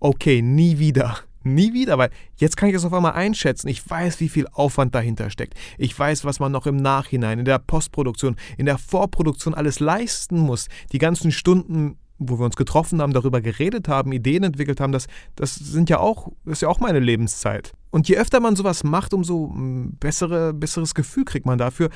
okay, 0.00 0.42
nie 0.42 0.78
wieder. 0.78 1.18
Nie 1.44 1.72
wieder, 1.72 1.98
weil 1.98 2.10
jetzt 2.36 2.56
kann 2.56 2.68
ich 2.68 2.74
es 2.76 2.84
auf 2.84 2.92
einmal 2.92 3.14
einschätzen. 3.14 3.66
Ich 3.66 3.90
weiß, 3.90 4.20
wie 4.20 4.28
viel 4.28 4.46
Aufwand 4.52 4.94
dahinter 4.94 5.28
steckt. 5.28 5.54
Ich 5.76 5.98
weiß, 5.98 6.24
was 6.24 6.38
man 6.38 6.52
noch 6.52 6.68
im 6.68 6.76
Nachhinein, 6.76 7.40
in 7.40 7.44
der 7.44 7.58
Postproduktion, 7.58 8.36
in 8.58 8.66
der 8.66 8.78
Vorproduktion 8.78 9.52
alles 9.52 9.80
leisten 9.80 10.38
muss. 10.38 10.68
Die 10.92 10.98
ganzen 10.98 11.32
Stunden, 11.32 11.98
wo 12.18 12.38
wir 12.38 12.44
uns 12.44 12.54
getroffen 12.54 13.02
haben, 13.02 13.12
darüber 13.12 13.40
geredet 13.40 13.88
haben, 13.88 14.12
Ideen 14.12 14.44
entwickelt 14.44 14.78
haben, 14.78 14.92
das, 14.92 15.08
das 15.34 15.56
sind 15.56 15.90
ja 15.90 15.98
auch, 15.98 16.28
das 16.44 16.58
ist 16.58 16.62
ja 16.62 16.68
auch 16.68 16.78
meine 16.78 17.00
Lebenszeit. 17.00 17.72
Und 17.90 18.08
je 18.08 18.18
öfter 18.18 18.38
man 18.38 18.54
sowas 18.54 18.84
macht, 18.84 19.12
umso 19.12 19.48
mm, 19.48 19.96
bessere, 19.98 20.54
besseres 20.54 20.94
Gefühl 20.94 21.24
kriegt 21.24 21.44
man 21.44 21.58
dafür, 21.58 21.90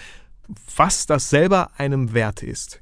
was 0.76 1.06
das 1.06 1.30
selber 1.30 1.70
einem 1.78 2.14
wert 2.14 2.42
ist. 2.42 2.80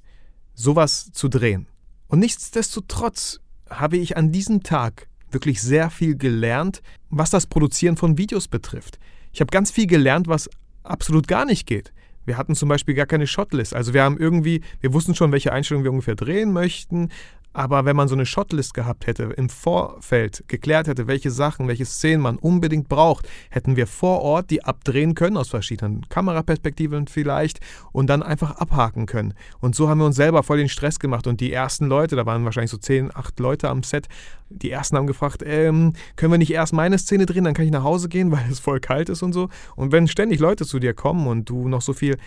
Sowas 0.54 1.10
zu 1.12 1.28
drehen. 1.28 1.66
Und 2.08 2.20
nichtsdestotrotz 2.20 3.40
habe 3.70 3.96
ich 3.96 4.16
an 4.16 4.32
diesem 4.32 4.62
Tag 4.62 5.08
wirklich 5.30 5.60
sehr 5.60 5.90
viel 5.90 6.16
gelernt, 6.16 6.82
was 7.10 7.30
das 7.30 7.46
Produzieren 7.46 7.96
von 7.96 8.18
Videos 8.18 8.48
betrifft. 8.48 8.98
Ich 9.32 9.40
habe 9.40 9.50
ganz 9.50 9.70
viel 9.70 9.86
gelernt, 9.86 10.28
was 10.28 10.48
absolut 10.84 11.26
gar 11.26 11.44
nicht 11.44 11.66
geht. 11.66 11.92
Wir 12.24 12.38
hatten 12.38 12.54
zum 12.54 12.68
Beispiel 12.68 12.94
gar 12.94 13.06
keine 13.06 13.26
Shotlist. 13.26 13.74
Also 13.74 13.92
wir 13.92 14.02
haben 14.02 14.18
irgendwie, 14.18 14.62
wir 14.80 14.92
wussten 14.92 15.14
schon, 15.14 15.32
welche 15.32 15.52
Einstellungen 15.52 15.84
wir 15.84 15.90
ungefähr 15.90 16.14
drehen 16.14 16.52
möchten, 16.52 17.10
aber 17.54 17.84
wenn 17.84 17.96
man 17.96 18.08
so 18.08 18.14
eine 18.16 18.26
Shotlist 18.26 18.74
gehabt 18.74 19.06
hätte, 19.06 19.22
im 19.36 19.48
Vorfeld 19.48 20.44
geklärt 20.48 20.88
hätte, 20.88 21.06
welche 21.06 21.30
Sachen, 21.30 21.68
welche 21.68 21.86
Szenen 21.86 22.20
man 22.20 22.36
unbedingt 22.36 22.88
braucht, 22.88 23.28
hätten 23.48 23.76
wir 23.76 23.86
vor 23.86 24.20
Ort 24.22 24.50
die 24.50 24.64
abdrehen 24.64 25.14
können, 25.14 25.36
aus 25.36 25.48
verschiedenen 25.48 26.08
Kameraperspektiven 26.08 27.06
vielleicht, 27.06 27.60
und 27.92 28.08
dann 28.08 28.24
einfach 28.24 28.56
abhaken 28.56 29.06
können. 29.06 29.34
Und 29.60 29.76
so 29.76 29.88
haben 29.88 29.98
wir 29.98 30.06
uns 30.06 30.16
selber 30.16 30.42
voll 30.42 30.58
den 30.58 30.68
Stress 30.68 30.98
gemacht. 30.98 31.28
Und 31.28 31.40
die 31.40 31.52
ersten 31.52 31.86
Leute, 31.86 32.16
da 32.16 32.26
waren 32.26 32.44
wahrscheinlich 32.44 32.72
so 32.72 32.76
10, 32.76 33.14
8 33.14 33.38
Leute 33.38 33.70
am 33.70 33.84
Set, 33.84 34.08
die 34.50 34.70
ersten 34.70 34.96
haben 34.96 35.06
gefragt, 35.06 35.42
ähm, 35.46 35.92
können 36.16 36.32
wir 36.32 36.38
nicht 36.38 36.52
erst 36.52 36.72
meine 36.72 36.98
Szene 36.98 37.24
drehen, 37.24 37.44
dann 37.44 37.54
kann 37.54 37.64
ich 37.64 37.70
nach 37.70 37.84
Hause 37.84 38.08
gehen, 38.08 38.32
weil 38.32 38.44
es 38.50 38.58
voll 38.58 38.80
kalt 38.80 39.08
ist 39.08 39.22
und 39.22 39.32
so. 39.32 39.48
Und 39.76 39.92
wenn 39.92 40.08
ständig 40.08 40.40
Leute 40.40 40.66
zu 40.66 40.80
dir 40.80 40.92
kommen 40.92 41.28
und 41.28 41.48
du 41.48 41.68
noch 41.68 41.82
so 41.82 41.92
viel 41.92 42.18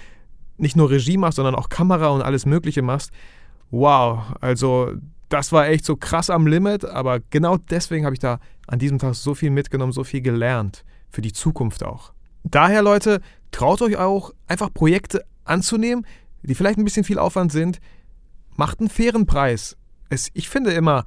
nicht 0.58 0.78
nur 0.78 0.90
Regie 0.90 1.18
machst, 1.18 1.36
sondern 1.36 1.54
auch 1.54 1.70
Kamera 1.70 2.08
und 2.08 2.22
alles 2.22 2.46
Mögliche 2.46 2.82
machst, 2.82 3.12
wow, 3.70 4.20
also 4.42 4.94
das 5.30 5.52
war 5.52 5.68
echt 5.68 5.86
so 5.86 5.96
krass 5.96 6.30
am 6.30 6.48
Limit, 6.48 6.86
aber 6.86 7.20
genau 7.30 7.58
deswegen 7.58 8.06
habe 8.06 8.16
ich 8.16 8.20
da 8.20 8.40
an 8.68 8.80
diesem 8.80 9.00
Tag 9.00 9.16
so 9.16 9.36
viel 9.36 9.50
mitgenommen, 9.50 9.92
so 9.92 10.04
viel 10.04 10.22
gelernt. 10.22 10.84
Für 11.10 11.22
die 11.22 11.32
Zukunft 11.32 11.84
auch. 11.84 12.12
Daher, 12.44 12.82
Leute, 12.82 13.22
traut 13.52 13.82
euch 13.82 13.98
auch, 13.98 14.32
einfach 14.46 14.74
Projekte 14.74 15.24
anzunehmen, 15.46 16.06
die 16.44 16.54
vielleicht 16.54 16.78
ein 16.78 16.84
bisschen 16.84 17.06
viel 17.06 17.18
Aufwand 17.18 17.52
sind. 17.52 17.80
Macht 18.56 18.80
einen 18.80 18.90
fairen 18.90 19.26
Preis. 19.26 19.78
Es, 20.10 20.30
ich 20.34 20.50
finde 20.50 20.72
immer, 20.72 21.06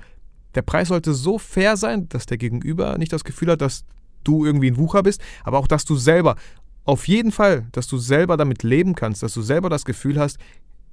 der 0.54 0.62
Preis 0.62 0.88
sollte 0.88 1.14
so 1.14 1.38
fair 1.38 1.76
sein, 1.76 2.08
dass 2.08 2.26
der 2.26 2.38
Gegenüber 2.38 2.98
nicht 2.98 3.12
das 3.12 3.24
Gefühl 3.24 3.50
hat, 3.50 3.60
dass 3.60 3.84
du 4.24 4.44
irgendwie 4.44 4.70
ein 4.70 4.78
Wucher 4.78 5.02
bist, 5.02 5.20
aber 5.44 5.58
auch, 5.58 5.66
dass 5.66 5.84
du 5.84 5.96
selber, 5.96 6.36
auf 6.84 7.08
jeden 7.08 7.32
Fall, 7.32 7.66
dass 7.72 7.86
du 7.86 7.98
selber 7.98 8.36
damit 8.36 8.62
leben 8.62 8.94
kannst, 8.94 9.22
dass 9.22 9.34
du 9.34 9.42
selber 9.42 9.70
das 9.70 9.84
Gefühl 9.84 10.18
hast, 10.18 10.38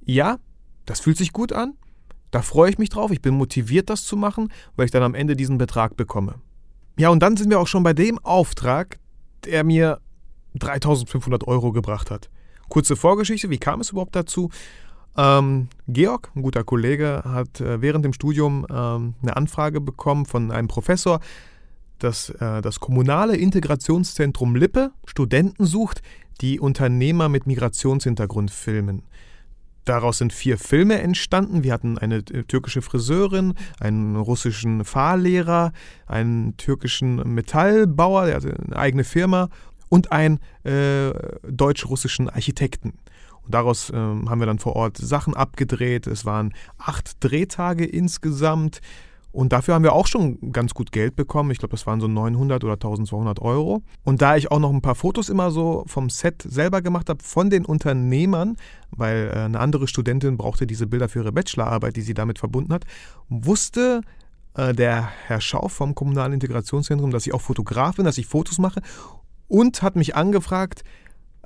ja, 0.04 0.38
das 0.86 1.00
fühlt 1.00 1.18
sich 1.18 1.32
gut 1.32 1.52
an, 1.52 1.74
da 2.30 2.42
freue 2.42 2.70
ich 2.70 2.78
mich 2.78 2.90
drauf, 2.90 3.10
ich 3.10 3.22
bin 3.22 3.34
motiviert, 3.34 3.90
das 3.90 4.04
zu 4.04 4.16
machen, 4.16 4.52
weil 4.76 4.86
ich 4.86 4.90
dann 4.90 5.02
am 5.02 5.14
Ende 5.14 5.36
diesen 5.36 5.58
Betrag 5.58 5.96
bekomme. 5.96 6.34
Ja, 6.98 7.10
und 7.10 7.20
dann 7.20 7.36
sind 7.36 7.50
wir 7.50 7.60
auch 7.60 7.66
schon 7.66 7.82
bei 7.82 7.92
dem 7.92 8.18
Auftrag, 8.18 8.98
der 9.44 9.64
mir 9.64 10.00
3500 10.56 11.46
Euro 11.46 11.72
gebracht 11.72 12.10
hat. 12.10 12.28
Kurze 12.68 12.96
Vorgeschichte, 12.96 13.50
wie 13.50 13.58
kam 13.58 13.80
es 13.80 13.90
überhaupt 13.90 14.16
dazu? 14.16 14.50
Ähm, 15.16 15.68
Georg, 15.88 16.30
ein 16.34 16.42
guter 16.42 16.64
Kollege, 16.64 17.22
hat 17.24 17.60
äh, 17.60 17.80
während 17.80 18.04
dem 18.04 18.12
Studium 18.12 18.66
ähm, 18.70 19.14
eine 19.22 19.36
Anfrage 19.36 19.80
bekommen 19.80 20.26
von 20.26 20.50
einem 20.50 20.68
Professor, 20.68 21.20
dass 21.98 22.30
äh, 22.30 22.62
das 22.62 22.78
kommunale 22.78 23.36
Integrationszentrum 23.36 24.54
Lippe 24.54 24.92
Studenten 25.06 25.64
sucht, 25.64 26.02
die 26.40 26.60
Unternehmer 26.60 27.28
mit 27.28 27.46
Migrationshintergrund 27.46 28.50
filmen. 28.50 29.02
Daraus 29.88 30.18
sind 30.18 30.34
vier 30.34 30.58
Filme 30.58 31.00
entstanden. 31.00 31.64
Wir 31.64 31.72
hatten 31.72 31.96
eine 31.96 32.16
äh, 32.16 32.44
türkische 32.44 32.82
Friseurin, 32.82 33.54
einen 33.80 34.16
russischen 34.16 34.84
Fahrlehrer, 34.84 35.72
einen 36.06 36.58
türkischen 36.58 37.16
Metallbauer, 37.34 38.26
der 38.26 38.34
hatte 38.34 38.54
eine 38.66 38.76
eigene 38.76 39.04
Firma 39.04 39.48
und 39.88 40.12
einen 40.12 40.40
äh, 40.64 41.12
deutsch-russischen 41.50 42.28
Architekten. 42.28 42.98
Und 43.44 43.54
daraus 43.54 43.88
äh, 43.88 43.94
haben 43.96 44.38
wir 44.38 44.44
dann 44.44 44.58
vor 44.58 44.76
Ort 44.76 44.98
Sachen 44.98 45.34
abgedreht. 45.34 46.06
Es 46.06 46.26
waren 46.26 46.52
acht 46.76 47.24
Drehtage 47.24 47.86
insgesamt. 47.86 48.82
Und 49.30 49.52
dafür 49.52 49.74
haben 49.74 49.84
wir 49.84 49.92
auch 49.92 50.06
schon 50.06 50.52
ganz 50.52 50.74
gut 50.74 50.90
Geld 50.90 51.14
bekommen. 51.14 51.50
Ich 51.50 51.58
glaube, 51.58 51.72
das 51.72 51.86
waren 51.86 52.00
so 52.00 52.08
900 52.08 52.64
oder 52.64 52.74
1200 52.74 53.40
Euro. 53.40 53.82
Und 54.04 54.22
da 54.22 54.36
ich 54.36 54.50
auch 54.50 54.58
noch 54.58 54.72
ein 54.72 54.80
paar 54.80 54.94
Fotos 54.94 55.28
immer 55.28 55.50
so 55.50 55.84
vom 55.86 56.08
Set 56.10 56.42
selber 56.42 56.80
gemacht 56.82 57.08
habe, 57.10 57.22
von 57.22 57.50
den 57.50 57.64
Unternehmern, 57.64 58.56
weil 58.90 59.30
äh, 59.32 59.38
eine 59.40 59.60
andere 59.60 59.86
Studentin 59.86 60.36
brauchte 60.36 60.66
diese 60.66 60.86
Bilder 60.86 61.08
für 61.08 61.20
ihre 61.20 61.32
Bachelorarbeit, 61.32 61.96
die 61.96 62.02
sie 62.02 62.14
damit 62.14 62.38
verbunden 62.38 62.72
hat, 62.72 62.84
wusste 63.28 64.00
äh, 64.54 64.72
der 64.72 65.08
Herr 65.26 65.40
Schau 65.40 65.68
vom 65.68 65.94
Kommunalen 65.94 66.32
Integrationszentrum, 66.32 67.10
dass 67.10 67.26
ich 67.26 67.34
auch 67.34 67.42
Fotograf 67.42 67.96
bin, 67.96 68.06
dass 68.06 68.18
ich 68.18 68.26
Fotos 68.26 68.58
mache 68.58 68.80
und 69.46 69.82
hat 69.82 69.96
mich 69.96 70.16
angefragt, 70.16 70.84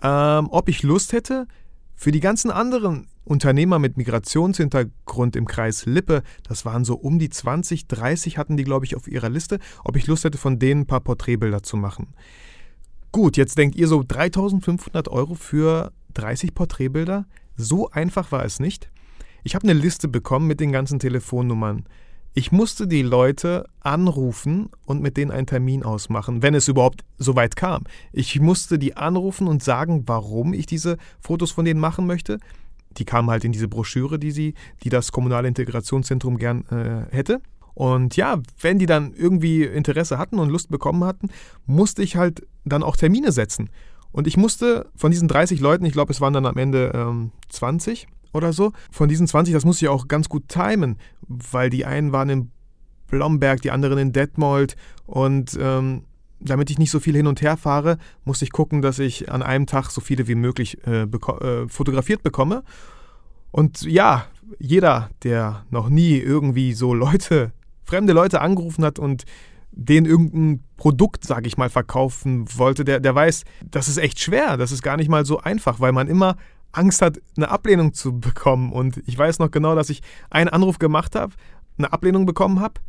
ähm, 0.02 0.48
ob 0.50 0.68
ich 0.68 0.82
Lust 0.82 1.12
hätte, 1.12 1.46
für 1.94 2.12
die 2.12 2.20
ganzen 2.20 2.50
anderen 2.50 3.06
Unternehmer 3.24 3.78
mit 3.78 3.96
Migrationshintergrund 3.96 5.36
im 5.36 5.46
Kreis 5.46 5.86
Lippe, 5.86 6.22
das 6.42 6.64
waren 6.64 6.84
so 6.84 6.94
um 6.94 7.18
die 7.18 7.30
20, 7.30 7.86
30 7.86 8.38
hatten 8.38 8.56
die, 8.56 8.64
glaube 8.64 8.84
ich, 8.84 8.96
auf 8.96 9.06
ihrer 9.06 9.28
Liste, 9.28 9.58
ob 9.84 9.96
ich 9.96 10.06
Lust 10.06 10.24
hätte, 10.24 10.38
von 10.38 10.58
denen 10.58 10.82
ein 10.82 10.86
paar 10.86 11.00
Porträtbilder 11.00 11.62
zu 11.62 11.76
machen. 11.76 12.14
Gut, 13.12 13.36
jetzt 13.36 13.58
denkt 13.58 13.76
ihr 13.76 13.88
so 13.88 14.02
3500 14.02 15.08
Euro 15.08 15.34
für 15.34 15.92
30 16.14 16.54
Porträtbilder? 16.54 17.26
So 17.56 17.90
einfach 17.90 18.32
war 18.32 18.44
es 18.44 18.58
nicht. 18.58 18.90
Ich 19.44 19.54
habe 19.54 19.64
eine 19.64 19.78
Liste 19.78 20.08
bekommen 20.08 20.46
mit 20.46 20.60
den 20.60 20.72
ganzen 20.72 20.98
Telefonnummern. 20.98 21.84
Ich 22.34 22.50
musste 22.50 22.86
die 22.86 23.02
Leute 23.02 23.66
anrufen 23.80 24.70
und 24.86 25.02
mit 25.02 25.18
denen 25.18 25.30
einen 25.30 25.46
Termin 25.46 25.82
ausmachen, 25.82 26.42
wenn 26.42 26.54
es 26.54 26.66
überhaupt 26.66 27.04
so 27.18 27.36
weit 27.36 27.56
kam. 27.56 27.84
Ich 28.10 28.40
musste 28.40 28.78
die 28.78 28.96
anrufen 28.96 29.46
und 29.46 29.62
sagen, 29.62 30.04
warum 30.06 30.54
ich 30.54 30.64
diese 30.64 30.96
Fotos 31.20 31.50
von 31.50 31.66
denen 31.66 31.80
machen 31.80 32.06
möchte. 32.06 32.38
Die 32.96 33.04
kamen 33.04 33.28
halt 33.28 33.44
in 33.44 33.52
diese 33.52 33.68
Broschüre, 33.68 34.18
die 34.18 34.30
sie, 34.30 34.54
die 34.82 34.88
das 34.88 35.12
kommunale 35.12 35.48
Integrationszentrum 35.48 36.38
gern 36.38 36.64
äh, 36.68 37.14
hätte. 37.14 37.42
Und 37.74 38.16
ja, 38.16 38.40
wenn 38.60 38.78
die 38.78 38.86
dann 38.86 39.12
irgendwie 39.12 39.64
Interesse 39.64 40.16
hatten 40.18 40.38
und 40.38 40.50
Lust 40.50 40.70
bekommen 40.70 41.04
hatten, 41.04 41.28
musste 41.66 42.02
ich 42.02 42.16
halt 42.16 42.46
dann 42.64 42.82
auch 42.82 42.96
Termine 42.96 43.32
setzen. 43.32 43.68
Und 44.10 44.26
ich 44.26 44.36
musste 44.36 44.90
von 44.94 45.10
diesen 45.10 45.28
30 45.28 45.60
Leuten, 45.60 45.84
ich 45.84 45.92
glaube, 45.92 46.12
es 46.12 46.20
waren 46.20 46.34
dann 46.34 46.46
am 46.46 46.56
Ende 46.56 46.92
ähm, 46.94 47.30
20, 47.48 48.06
oder 48.32 48.52
so. 48.52 48.72
Von 48.90 49.08
diesen 49.08 49.26
20, 49.26 49.54
das 49.54 49.64
muss 49.64 49.80
ich 49.80 49.88
auch 49.88 50.08
ganz 50.08 50.28
gut 50.28 50.48
timen, 50.48 50.96
weil 51.28 51.70
die 51.70 51.84
einen 51.84 52.12
waren 52.12 52.28
in 52.30 52.50
Blomberg, 53.08 53.60
die 53.60 53.70
anderen 53.70 53.98
in 53.98 54.12
Detmold 54.12 54.76
und 55.06 55.56
ähm, 55.60 56.04
damit 56.40 56.70
ich 56.70 56.78
nicht 56.78 56.90
so 56.90 56.98
viel 56.98 57.14
hin 57.14 57.26
und 57.26 57.40
her 57.40 57.56
fahre, 57.56 57.98
musste 58.24 58.44
ich 58.44 58.52
gucken, 58.52 58.82
dass 58.82 58.98
ich 58.98 59.30
an 59.30 59.42
einem 59.42 59.66
Tag 59.66 59.90
so 59.90 60.00
viele 60.00 60.26
wie 60.28 60.34
möglich 60.34 60.84
äh, 60.86 61.06
beko 61.06 61.38
äh, 61.38 61.68
fotografiert 61.68 62.22
bekomme. 62.22 62.64
Und 63.50 63.82
ja, 63.82 64.26
jeder, 64.58 65.10
der 65.22 65.64
noch 65.70 65.88
nie 65.88 66.16
irgendwie 66.16 66.72
so 66.72 66.94
Leute, 66.94 67.52
fremde 67.84 68.12
Leute 68.12 68.40
angerufen 68.40 68.84
hat 68.84 68.98
und 68.98 69.24
denen 69.70 70.06
irgendein 70.06 70.64
Produkt, 70.76 71.24
sage 71.24 71.46
ich 71.46 71.56
mal, 71.56 71.70
verkaufen 71.70 72.46
wollte, 72.56 72.84
der, 72.84 73.00
der 73.00 73.14
weiß, 73.14 73.44
das 73.70 73.88
ist 73.88 73.98
echt 73.98 74.20
schwer, 74.20 74.56
das 74.56 74.72
ist 74.72 74.82
gar 74.82 74.96
nicht 74.96 75.08
mal 75.08 75.24
so 75.24 75.38
einfach, 75.38 75.80
weil 75.80 75.92
man 75.92 76.08
immer 76.08 76.36
Angst 76.72 77.02
hat, 77.02 77.20
eine 77.36 77.50
Ablehnung 77.50 77.94
zu 77.94 78.18
bekommen. 78.18 78.72
Und 78.72 79.02
ich 79.06 79.16
weiß 79.16 79.38
noch 79.38 79.50
genau, 79.50 79.74
dass 79.74 79.90
ich 79.90 80.02
einen 80.30 80.48
Anruf 80.48 80.78
gemacht 80.78 81.14
habe, 81.14 81.32
eine 81.78 81.92
Ablehnung 81.92 82.26
bekommen 82.26 82.60
habe, 82.60 82.80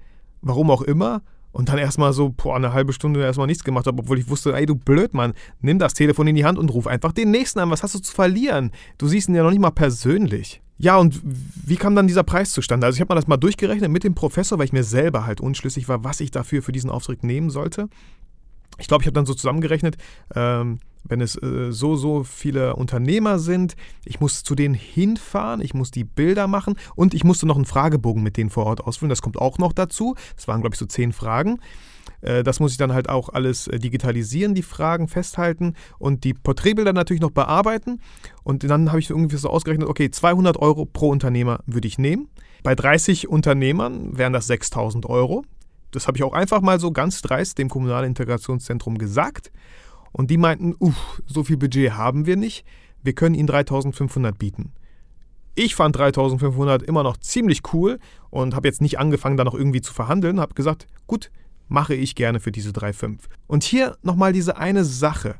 warum 0.41 0.71
auch 0.71 0.81
immer, 0.81 1.21
und 1.53 1.69
dann 1.69 1.77
erstmal 1.77 2.13
so, 2.13 2.29
boah, 2.29 2.55
eine 2.55 2.73
halbe 2.73 2.93
Stunde 2.93 3.21
erstmal 3.21 3.47
nichts 3.47 3.63
gemacht 3.63 3.85
habe, 3.85 3.99
obwohl 3.99 4.17
ich 4.17 4.27
wusste, 4.27 4.53
ey, 4.55 4.65
du 4.65 4.75
Blödmann, 4.75 5.33
nimm 5.61 5.77
das 5.77 5.93
Telefon 5.93 6.27
in 6.27 6.35
die 6.35 6.45
Hand 6.45 6.57
und 6.57 6.73
ruf 6.73 6.87
einfach 6.87 7.11
den 7.11 7.29
nächsten 7.29 7.59
an. 7.59 7.69
Was 7.69 7.83
hast 7.83 7.93
du 7.93 7.99
zu 7.99 8.11
verlieren? 8.11 8.71
Du 8.97 9.07
siehst 9.07 9.29
ihn 9.29 9.35
ja 9.35 9.43
noch 9.43 9.51
nicht 9.51 9.61
mal 9.61 9.69
persönlich. 9.69 10.61
Ja, 10.79 10.97
und 10.97 11.21
wie 11.23 11.75
kam 11.75 11.95
dann 11.95 12.07
dieser 12.07 12.23
Preis 12.23 12.51
zustande? 12.51 12.87
Also 12.87 12.97
ich 12.97 13.01
habe 13.01 13.13
mal 13.13 13.15
das 13.21 13.27
mal 13.27 13.37
durchgerechnet 13.37 13.91
mit 13.91 14.03
dem 14.03 14.15
Professor, 14.15 14.57
weil 14.57 14.65
ich 14.65 14.73
mir 14.73 14.83
selber 14.83 15.27
halt 15.27 15.41
unschlüssig 15.41 15.87
war, 15.87 16.03
was 16.03 16.19
ich 16.19 16.31
dafür 16.31 16.63
für 16.63 16.71
diesen 16.71 16.89
Auftrag 16.89 17.23
nehmen 17.23 17.51
sollte. 17.51 17.87
Ich 18.79 18.87
glaube, 18.87 19.03
ich 19.03 19.07
habe 19.07 19.13
dann 19.13 19.27
so 19.27 19.35
zusammengerechnet, 19.35 19.97
ähm, 20.35 20.79
wenn 21.03 21.21
es 21.21 21.35
äh, 21.41 21.71
so, 21.71 21.95
so 21.95 22.23
viele 22.23 22.75
Unternehmer 22.75 23.39
sind, 23.39 23.75
ich 24.05 24.19
muss 24.19 24.43
zu 24.43 24.55
denen 24.55 24.73
hinfahren, 24.73 25.61
ich 25.61 25.73
muss 25.73 25.91
die 25.91 26.03
Bilder 26.03 26.47
machen 26.47 26.75
und 26.95 27.13
ich 27.13 27.23
musste 27.23 27.45
noch 27.45 27.55
einen 27.55 27.65
Fragebogen 27.65 28.23
mit 28.23 28.37
denen 28.37 28.49
vor 28.49 28.65
Ort 28.65 28.81
ausfüllen. 28.81 29.09
Das 29.09 29.21
kommt 29.21 29.37
auch 29.37 29.57
noch 29.57 29.73
dazu. 29.73 30.15
Das 30.35 30.47
waren, 30.47 30.61
glaube 30.61 30.75
ich, 30.75 30.79
so 30.79 30.85
zehn 30.85 31.13
Fragen. 31.13 31.59
Äh, 32.21 32.43
das 32.43 32.59
muss 32.59 32.71
ich 32.71 32.77
dann 32.77 32.93
halt 32.93 33.09
auch 33.09 33.29
alles 33.29 33.67
äh, 33.67 33.79
digitalisieren, 33.79 34.55
die 34.55 34.63
Fragen 34.63 35.07
festhalten 35.07 35.75
und 35.99 36.23
die 36.23 36.33
Porträtbilder 36.33 36.93
natürlich 36.93 37.21
noch 37.21 37.31
bearbeiten. 37.31 37.99
Und 38.43 38.63
dann 38.69 38.89
habe 38.89 38.99
ich 38.99 39.09
irgendwie 39.09 39.37
so 39.37 39.49
ausgerechnet, 39.49 39.87
okay, 39.87 40.09
200 40.09 40.57
Euro 40.57 40.85
pro 40.85 41.09
Unternehmer 41.09 41.59
würde 41.65 41.87
ich 41.87 41.97
nehmen. 41.97 42.29
Bei 42.63 42.75
30 42.75 43.27
Unternehmern 43.27 44.17
wären 44.17 44.33
das 44.33 44.47
6000 44.47 45.05
Euro. 45.05 45.43
Das 45.91 46.07
habe 46.07 46.17
ich 46.17 46.23
auch 46.23 46.33
einfach 46.33 46.61
mal 46.61 46.79
so 46.79 46.91
ganz 46.91 47.21
dreist 47.21 47.57
dem 47.57 47.69
Kommunalen 47.69 48.07
Integrationszentrum 48.07 48.97
gesagt. 48.97 49.51
Und 50.13 50.31
die 50.31 50.37
meinten, 50.37 50.75
uff, 50.79 51.21
so 51.25 51.43
viel 51.43 51.57
Budget 51.57 51.93
haben 51.93 52.25
wir 52.25 52.37
nicht, 52.37 52.65
wir 53.01 53.13
können 53.13 53.35
ihnen 53.35 53.47
3500 53.47 54.37
bieten. 54.37 54.71
Ich 55.55 55.75
fand 55.75 55.95
3500 55.95 56.81
immer 56.81 57.03
noch 57.03 57.17
ziemlich 57.17 57.61
cool 57.73 57.99
und 58.29 58.55
habe 58.55 58.67
jetzt 58.67 58.81
nicht 58.81 58.97
angefangen, 58.97 59.37
da 59.37 59.43
noch 59.43 59.53
irgendwie 59.53 59.81
zu 59.81 59.93
verhandeln, 59.93 60.39
habe 60.39 60.53
gesagt, 60.53 60.87
gut, 61.05 61.29
mache 61.67 61.93
ich 61.93 62.15
gerne 62.15 62.39
für 62.39 62.51
diese 62.51 62.71
3,5. 62.71 63.19
Und 63.47 63.63
hier 63.63 63.97
nochmal 64.01 64.33
diese 64.33 64.57
eine 64.57 64.85
Sache. 64.85 65.35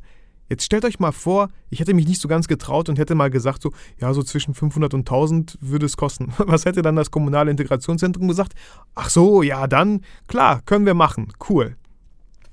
Jetzt 0.49 0.65
stellt 0.65 0.85
euch 0.85 0.99
mal 0.99 1.11
vor, 1.11 1.49
ich 1.69 1.79
hätte 1.79 1.93
mich 1.93 2.07
nicht 2.07 2.21
so 2.21 2.27
ganz 2.27 2.47
getraut 2.47 2.89
und 2.89 2.99
hätte 2.99 3.15
mal 3.15 3.29
gesagt, 3.29 3.61
so, 3.61 3.71
ja, 3.99 4.13
so 4.13 4.21
zwischen 4.21 4.53
500 4.53 4.93
und 4.93 4.99
1000 5.01 5.57
würde 5.61 5.85
es 5.85 5.97
kosten. 5.97 6.33
Was 6.37 6.65
hätte 6.65 6.81
dann 6.81 6.95
das 6.95 7.11
kommunale 7.11 7.49
Integrationszentrum 7.49 8.27
gesagt? 8.27 8.53
Ach 8.93 9.09
so, 9.09 9.41
ja, 9.41 9.67
dann, 9.67 10.01
klar, 10.27 10.61
können 10.65 10.85
wir 10.85 10.93
machen, 10.93 11.33
cool. 11.49 11.75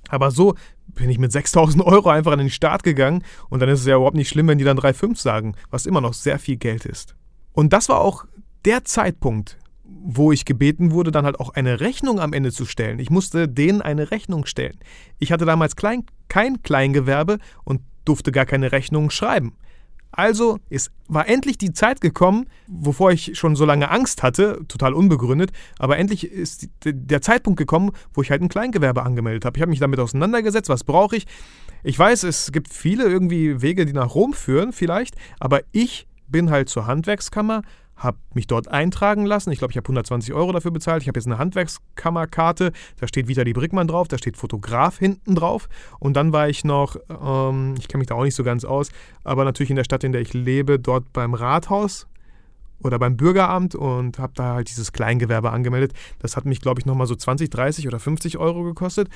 Aber 0.08 0.30
so 0.30 0.54
bin 0.94 1.11
ich 1.11 1.18
mit 1.18 1.32
6000 1.32 1.85
Euro 1.85 2.09
einfach 2.09 2.32
an 2.32 2.38
den 2.38 2.50
Start 2.50 2.82
gegangen 2.82 3.25
und 3.49 3.61
dann 3.61 3.68
ist 3.68 3.80
es 3.80 3.87
ja 3.87 3.97
überhaupt 3.97 4.16
nicht 4.16 4.28
schlimm, 4.28 4.49
wenn 4.49 4.59
die 4.59 4.64
dann 4.64 4.78
3,5 4.78 5.20
sagen, 5.20 5.54
was 5.70 5.87
immer 5.87 6.00
noch 6.00 6.14
sehr 6.14 6.38
viel 6.38 6.56
Geld 6.56 6.85
ist. 6.85 7.16
Und 7.52 7.73
das 7.73 7.88
war 7.88 8.00
auch 8.00 8.25
der 8.64 8.85
Zeitpunkt, 8.85 9.59
wo 9.85 10.32
ich 10.32 10.44
gebeten 10.44 10.92
wurde, 10.92 11.11
dann 11.11 11.25
halt 11.25 11.40
auch 11.40 11.50
eine 11.50 11.80
Rechnung 11.80 12.20
am 12.20 12.32
Ende 12.32 12.52
zu 12.52 12.64
stellen. 12.64 12.99
Ich 12.99 13.11
musste 13.11 13.49
denen 13.49 13.82
eine 13.82 14.11
Rechnung 14.11 14.47
stellen. 14.47 14.78
Ich 15.18 15.32
hatte 15.32 15.44
damals 15.44 15.76
klein, 15.76 16.04
kein 16.28 16.62
Kleingewerbe 16.62 17.38
und 17.64 17.82
durfte 18.04 18.32
gar 18.32 18.47
keine 18.47 18.73
Rechnung 18.73 19.11
schreiben. 19.11 19.56
Also 20.12 20.59
ist, 20.69 20.90
war 21.09 21.29
endlich 21.29 21.59
die 21.59 21.73
Zeit 21.73 22.00
gekommen, 22.00 22.47
wovor 22.67 23.12
ich 23.12 23.38
schon 23.38 23.57
so 23.57 23.64
lange 23.64 23.90
Angst 23.90 24.23
hatte, 24.23 24.61
total 24.69 24.95
unbegründet, 24.95 25.52
aber 25.79 25.99
endlich 25.99 26.31
ist 26.31 26.69
der 26.85 27.23
Zeitpunkt 27.23 27.59
gekommen, 27.59 27.93
wo 28.12 28.23
ich 28.23 28.31
halt 28.31 28.43
ein 28.43 28.49
Kleingewerbe 28.49 29.02
angemeldet 29.02 29.45
habe. 29.45 29.57
Ich 29.57 29.62
habe 29.62 29.71
mich 29.71 29.81
damit 29.81 30.00
auseinandergesetzt, 30.00 30.69
was 30.69 30.85
brauche 30.85 31.17
ich. 31.17 31.26
Ich 31.83 31.99
weiß, 31.99 32.25
es 32.25 32.52
gibt 32.52 32.73
viele 32.73 33.05
irgendwie 33.05 33.62
Wege, 33.62 33.87
die 33.87 33.93
nach 33.93 34.14
Rom 34.14 34.35
führen, 34.35 34.73
vielleicht, 34.73 35.14
aber 35.38 35.61
ich 35.73 36.07
bin 36.29 36.50
halt 36.50 36.69
zur 36.69 36.87
Handwerkskammer, 36.87 37.62
habe 38.00 38.19
mich 38.35 38.47
dort 38.47 38.69
eintragen 38.69 39.26
lassen. 39.26 39.52
Ich 39.52 39.59
glaube, 39.59 39.73
ich 39.73 39.76
habe 39.76 39.85
120 39.85 40.33
Euro 40.35 40.52
dafür 40.52 40.71
bezahlt. 40.71 41.02
Ich 41.02 41.09
habe 41.09 41.19
jetzt 41.19 41.26
eine 41.26 41.38
Handwerkskammerkarte. 41.38 42.73
Da 42.99 43.07
steht 43.07 43.28
Vitali 43.28 43.52
Brickmann 43.52 43.87
drauf, 43.87 44.09
da 44.09 44.19
steht 44.19 44.37
Fotograf 44.37 44.99
hinten 44.99 45.35
drauf. 45.35 45.69
Und 45.99 46.14
dann 46.14 46.33
war 46.33 46.49
ich 46.49 46.64
noch, 46.64 46.97
ähm, 47.09 47.75
ich 47.78 47.88
kenne 47.88 48.00
mich 48.00 48.09
da 48.09 48.14
auch 48.14 48.25
nicht 48.25 48.35
so 48.35 48.42
ganz 48.42 48.64
aus, 48.64 48.90
aber 49.23 49.45
natürlich 49.45 49.71
in 49.71 49.76
der 49.76 49.85
Stadt, 49.85 50.02
in 50.02 50.12
der 50.12 50.23
ich 50.23 50.33
lebe, 50.33 50.78
dort 50.78 51.12
beim 51.12 51.35
Rathaus 51.35 52.07
oder 52.83 52.99
beim 52.99 53.19
Bürgeramt 53.19 53.75
und 53.75 54.19
habe 54.19 54.33
da 54.35 54.54
halt 54.54 54.71
dieses 54.71 54.92
Kleingewerbe 54.92 55.50
angemeldet. 55.50 55.92
Das 56.19 56.37
hat 56.37 56.47
mich, 56.47 56.62
glaube 56.62 56.80
ich, 56.80 56.87
nochmal 56.87 57.07
so 57.07 57.14
20, 57.14 57.50
30 57.50 57.87
oder 57.87 58.00
50 58.00 58.38
Euro 58.38 58.62
gekostet. 58.62 59.09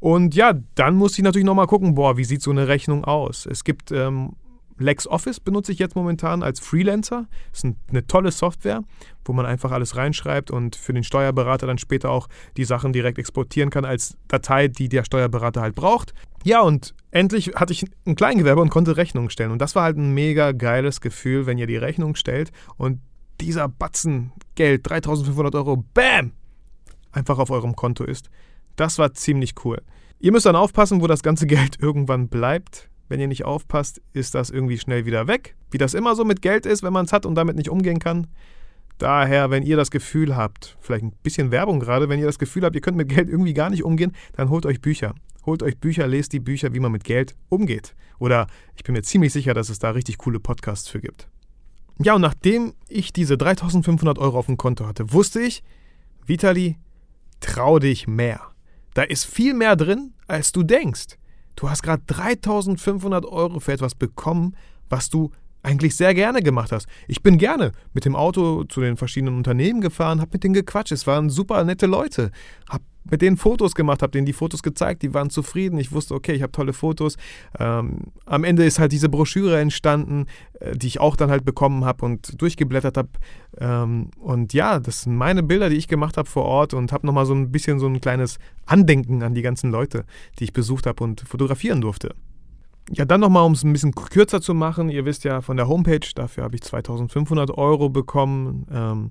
Und 0.00 0.34
ja, 0.34 0.54
dann 0.74 0.96
musste 0.96 1.20
ich 1.20 1.24
natürlich 1.24 1.44
nochmal 1.44 1.66
gucken, 1.66 1.94
boah, 1.94 2.16
wie 2.16 2.24
sieht 2.24 2.42
so 2.42 2.50
eine 2.50 2.66
Rechnung 2.66 3.04
aus? 3.04 3.46
Es 3.46 3.62
gibt 3.62 3.92
ähm, 3.92 4.32
LexOffice 4.78 5.40
benutze 5.40 5.72
ich 5.72 5.78
jetzt 5.78 5.96
momentan 5.96 6.42
als 6.42 6.60
Freelancer. 6.60 7.26
Das 7.50 7.64
ist 7.64 7.76
eine 7.88 8.06
tolle 8.06 8.30
Software, 8.30 8.82
wo 9.24 9.32
man 9.32 9.46
einfach 9.46 9.70
alles 9.70 9.96
reinschreibt 9.96 10.50
und 10.50 10.76
für 10.76 10.92
den 10.92 11.04
Steuerberater 11.04 11.66
dann 11.66 11.78
später 11.78 12.10
auch 12.10 12.28
die 12.56 12.64
Sachen 12.64 12.92
direkt 12.92 13.18
exportieren 13.18 13.70
kann 13.70 13.84
als 13.84 14.16
Datei, 14.28 14.68
die 14.68 14.88
der 14.88 15.04
Steuerberater 15.04 15.60
halt 15.60 15.74
braucht. 15.74 16.14
Ja, 16.44 16.60
und 16.62 16.94
endlich 17.10 17.54
hatte 17.54 17.72
ich 17.72 17.84
ein 18.06 18.16
Kleingewerbe 18.16 18.60
und 18.60 18.70
konnte 18.70 18.96
Rechnungen 18.96 19.30
stellen. 19.30 19.52
Und 19.52 19.60
das 19.60 19.74
war 19.74 19.84
halt 19.84 19.96
ein 19.96 20.12
mega 20.12 20.52
geiles 20.52 21.00
Gefühl, 21.00 21.46
wenn 21.46 21.58
ihr 21.58 21.66
die 21.66 21.76
Rechnung 21.76 22.14
stellt 22.16 22.50
und 22.76 23.00
dieser 23.40 23.68
Batzen 23.68 24.32
Geld, 24.54 24.88
3500 24.88 25.54
Euro, 25.54 25.84
bam, 25.94 26.32
einfach 27.12 27.38
auf 27.38 27.50
eurem 27.50 27.76
Konto 27.76 28.04
ist. 28.04 28.28
Das 28.76 28.98
war 28.98 29.12
ziemlich 29.14 29.54
cool. 29.64 29.82
Ihr 30.18 30.32
müsst 30.32 30.46
dann 30.46 30.56
aufpassen, 30.56 31.02
wo 31.02 31.06
das 31.06 31.22
ganze 31.22 31.46
Geld 31.48 31.78
irgendwann 31.80 32.28
bleibt. 32.28 32.88
Wenn 33.12 33.20
ihr 33.20 33.28
nicht 33.28 33.44
aufpasst, 33.44 34.00
ist 34.14 34.34
das 34.34 34.48
irgendwie 34.48 34.78
schnell 34.78 35.04
wieder 35.04 35.26
weg. 35.28 35.54
Wie 35.70 35.76
das 35.76 35.92
immer 35.92 36.16
so 36.16 36.24
mit 36.24 36.40
Geld 36.40 36.64
ist, 36.64 36.82
wenn 36.82 36.94
man 36.94 37.04
es 37.04 37.12
hat 37.12 37.26
und 37.26 37.34
damit 37.34 37.56
nicht 37.56 37.68
umgehen 37.68 37.98
kann. 37.98 38.26
Daher, 38.96 39.50
wenn 39.50 39.64
ihr 39.64 39.76
das 39.76 39.90
Gefühl 39.90 40.34
habt, 40.34 40.78
vielleicht 40.80 41.04
ein 41.04 41.12
bisschen 41.22 41.50
Werbung 41.50 41.78
gerade, 41.78 42.08
wenn 42.08 42.18
ihr 42.18 42.24
das 42.24 42.38
Gefühl 42.38 42.64
habt, 42.64 42.74
ihr 42.74 42.80
könnt 42.80 42.96
mit 42.96 43.10
Geld 43.10 43.28
irgendwie 43.28 43.52
gar 43.52 43.68
nicht 43.68 43.84
umgehen, 43.84 44.12
dann 44.32 44.48
holt 44.48 44.64
euch 44.64 44.80
Bücher. 44.80 45.14
Holt 45.44 45.62
euch 45.62 45.76
Bücher, 45.76 46.06
lest 46.06 46.32
die 46.32 46.40
Bücher, 46.40 46.72
wie 46.72 46.80
man 46.80 46.90
mit 46.90 47.04
Geld 47.04 47.36
umgeht. 47.50 47.94
Oder 48.18 48.46
ich 48.76 48.82
bin 48.82 48.94
mir 48.94 49.02
ziemlich 49.02 49.34
sicher, 49.34 49.52
dass 49.52 49.68
es 49.68 49.78
da 49.78 49.90
richtig 49.90 50.16
coole 50.16 50.40
Podcasts 50.40 50.88
für 50.88 51.00
gibt. 51.00 51.28
Ja, 51.98 52.14
und 52.14 52.22
nachdem 52.22 52.72
ich 52.88 53.12
diese 53.12 53.36
3500 53.36 54.18
Euro 54.18 54.38
auf 54.38 54.46
dem 54.46 54.56
Konto 54.56 54.86
hatte, 54.86 55.12
wusste 55.12 55.42
ich, 55.42 55.62
Vitali, 56.24 56.78
trau 57.40 57.78
dich 57.78 58.08
mehr. 58.08 58.40
Da 58.94 59.02
ist 59.02 59.26
viel 59.26 59.52
mehr 59.52 59.76
drin, 59.76 60.14
als 60.26 60.52
du 60.52 60.62
denkst. 60.62 61.18
Du 61.56 61.68
hast 61.70 61.82
gerade 61.82 62.02
3500 62.06 63.24
Euro 63.24 63.60
für 63.60 63.72
etwas 63.72 63.94
bekommen, 63.94 64.56
was 64.88 65.10
du 65.10 65.30
eigentlich 65.62 65.96
sehr 65.96 66.14
gerne 66.14 66.42
gemacht 66.42 66.72
hast. 66.72 66.86
Ich 67.06 67.22
bin 67.22 67.38
gerne 67.38 67.72
mit 67.92 68.04
dem 68.04 68.16
Auto 68.16 68.64
zu 68.64 68.80
den 68.80 68.96
verschiedenen 68.96 69.36
Unternehmen 69.36 69.80
gefahren, 69.80 70.20
habe 70.20 70.30
mit 70.32 70.44
denen 70.44 70.54
gequatscht. 70.54 70.92
Es 70.92 71.06
waren 71.06 71.30
super 71.30 71.62
nette 71.64 71.86
Leute. 71.86 72.32
Habe 72.68 72.84
mit 73.10 73.22
denen 73.22 73.36
Fotos 73.36 73.74
gemacht, 73.74 74.02
habe 74.02 74.12
denen 74.12 74.26
die 74.26 74.32
Fotos 74.32 74.62
gezeigt, 74.62 75.02
die 75.02 75.14
waren 75.14 75.30
zufrieden. 75.30 75.78
Ich 75.78 75.92
wusste, 75.92 76.14
okay, 76.14 76.32
ich 76.32 76.42
habe 76.42 76.52
tolle 76.52 76.72
Fotos. 76.72 77.16
Ähm, 77.58 77.98
am 78.26 78.44
Ende 78.44 78.64
ist 78.64 78.78
halt 78.78 78.92
diese 78.92 79.08
Broschüre 79.08 79.58
entstanden, 79.58 80.26
äh, 80.60 80.76
die 80.76 80.86
ich 80.86 81.00
auch 81.00 81.16
dann 81.16 81.30
halt 81.30 81.44
bekommen 81.44 81.84
habe 81.84 82.04
und 82.04 82.40
durchgeblättert 82.40 82.96
habe. 82.96 83.08
Ähm, 83.58 84.10
und 84.18 84.52
ja, 84.52 84.78
das 84.78 85.02
sind 85.02 85.16
meine 85.16 85.42
Bilder, 85.42 85.68
die 85.68 85.76
ich 85.76 85.88
gemacht 85.88 86.16
habe 86.16 86.28
vor 86.28 86.44
Ort 86.44 86.74
und 86.74 86.92
habe 86.92 87.06
nochmal 87.06 87.26
so 87.26 87.34
ein 87.34 87.50
bisschen 87.50 87.78
so 87.78 87.86
ein 87.86 88.00
kleines 88.00 88.38
Andenken 88.66 89.22
an 89.22 89.34
die 89.34 89.42
ganzen 89.42 89.70
Leute, 89.70 90.04
die 90.38 90.44
ich 90.44 90.52
besucht 90.52 90.86
habe 90.86 91.02
und 91.02 91.20
fotografieren 91.22 91.80
durfte. 91.80 92.14
Ja, 92.90 93.04
dann 93.04 93.20
nochmal, 93.20 93.44
um 93.44 93.52
es 93.52 93.62
ein 93.62 93.72
bisschen 93.72 93.94
kürzer 93.94 94.40
zu 94.40 94.54
machen. 94.54 94.88
Ihr 94.88 95.04
wisst 95.04 95.24
ja 95.24 95.40
von 95.40 95.56
der 95.56 95.68
Homepage, 95.68 96.06
dafür 96.14 96.44
habe 96.44 96.56
ich 96.56 96.62
2500 96.62 97.50
Euro 97.56 97.88
bekommen. 97.88 98.66
Ähm, 98.72 99.10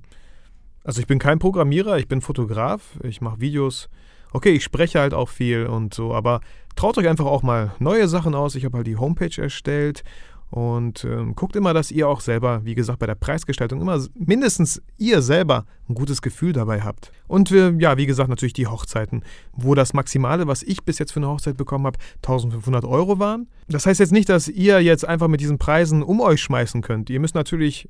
also 0.83 1.01
ich 1.01 1.07
bin 1.07 1.19
kein 1.19 1.39
Programmierer, 1.39 1.97
ich 1.97 2.07
bin 2.07 2.21
Fotograf, 2.21 2.99
ich 3.03 3.21
mache 3.21 3.39
Videos. 3.39 3.89
Okay, 4.33 4.51
ich 4.51 4.63
spreche 4.63 4.99
halt 4.99 5.13
auch 5.13 5.29
viel 5.29 5.65
und 5.65 5.93
so, 5.93 6.13
aber 6.13 6.41
traut 6.75 6.97
euch 6.97 7.07
einfach 7.07 7.25
auch 7.25 7.43
mal 7.43 7.71
neue 7.79 8.07
Sachen 8.07 8.33
aus. 8.33 8.55
Ich 8.55 8.65
habe 8.65 8.77
halt 8.77 8.87
die 8.87 8.95
Homepage 8.95 9.41
erstellt 9.41 10.03
und 10.51 11.05
ähm, 11.05 11.33
guckt 11.33 11.55
immer, 11.55 11.73
dass 11.73 11.91
ihr 11.91 12.09
auch 12.09 12.19
selber, 12.19 12.65
wie 12.65 12.75
gesagt, 12.75 12.99
bei 12.99 13.05
der 13.05 13.15
Preisgestaltung 13.15 13.79
immer 13.79 14.05
mindestens 14.15 14.81
ihr 14.97 15.21
selber 15.21 15.65
ein 15.87 15.95
gutes 15.95 16.21
Gefühl 16.21 16.51
dabei 16.51 16.81
habt. 16.81 17.11
Und 17.27 17.51
äh, 17.51 17.71
ja, 17.79 17.97
wie 17.97 18.05
gesagt, 18.05 18.29
natürlich 18.29 18.53
die 18.53 18.67
Hochzeiten, 18.67 19.23
wo 19.53 19.75
das 19.75 19.93
Maximale, 19.93 20.47
was 20.47 20.61
ich 20.61 20.83
bis 20.83 20.99
jetzt 20.99 21.13
für 21.13 21.21
eine 21.21 21.29
Hochzeit 21.29 21.55
bekommen 21.55 21.85
habe, 21.85 21.99
1500 22.17 22.83
Euro 22.83 23.17
waren. 23.17 23.47
Das 23.69 23.85
heißt 23.85 24.01
jetzt 24.01 24.11
nicht, 24.11 24.27
dass 24.27 24.49
ihr 24.49 24.81
jetzt 24.81 25.07
einfach 25.07 25.29
mit 25.29 25.39
diesen 25.39 25.57
Preisen 25.57 26.03
um 26.03 26.19
euch 26.19 26.41
schmeißen 26.41 26.81
könnt. 26.81 27.09
Ihr 27.09 27.21
müsst 27.21 27.35
natürlich 27.35 27.87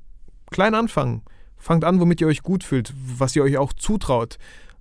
klein 0.52 0.76
anfangen. 0.76 1.24
Fangt 1.62 1.86
an, 1.86 2.00
womit 2.00 2.20
ihr 2.22 2.28
euch 2.28 2.42
gut 2.42 2.64
fühlt, 2.64 2.92
was 3.18 3.36
ihr 3.36 3.44
euch 3.44 3.58
auch 3.58 3.72
zutraut. 3.72 4.38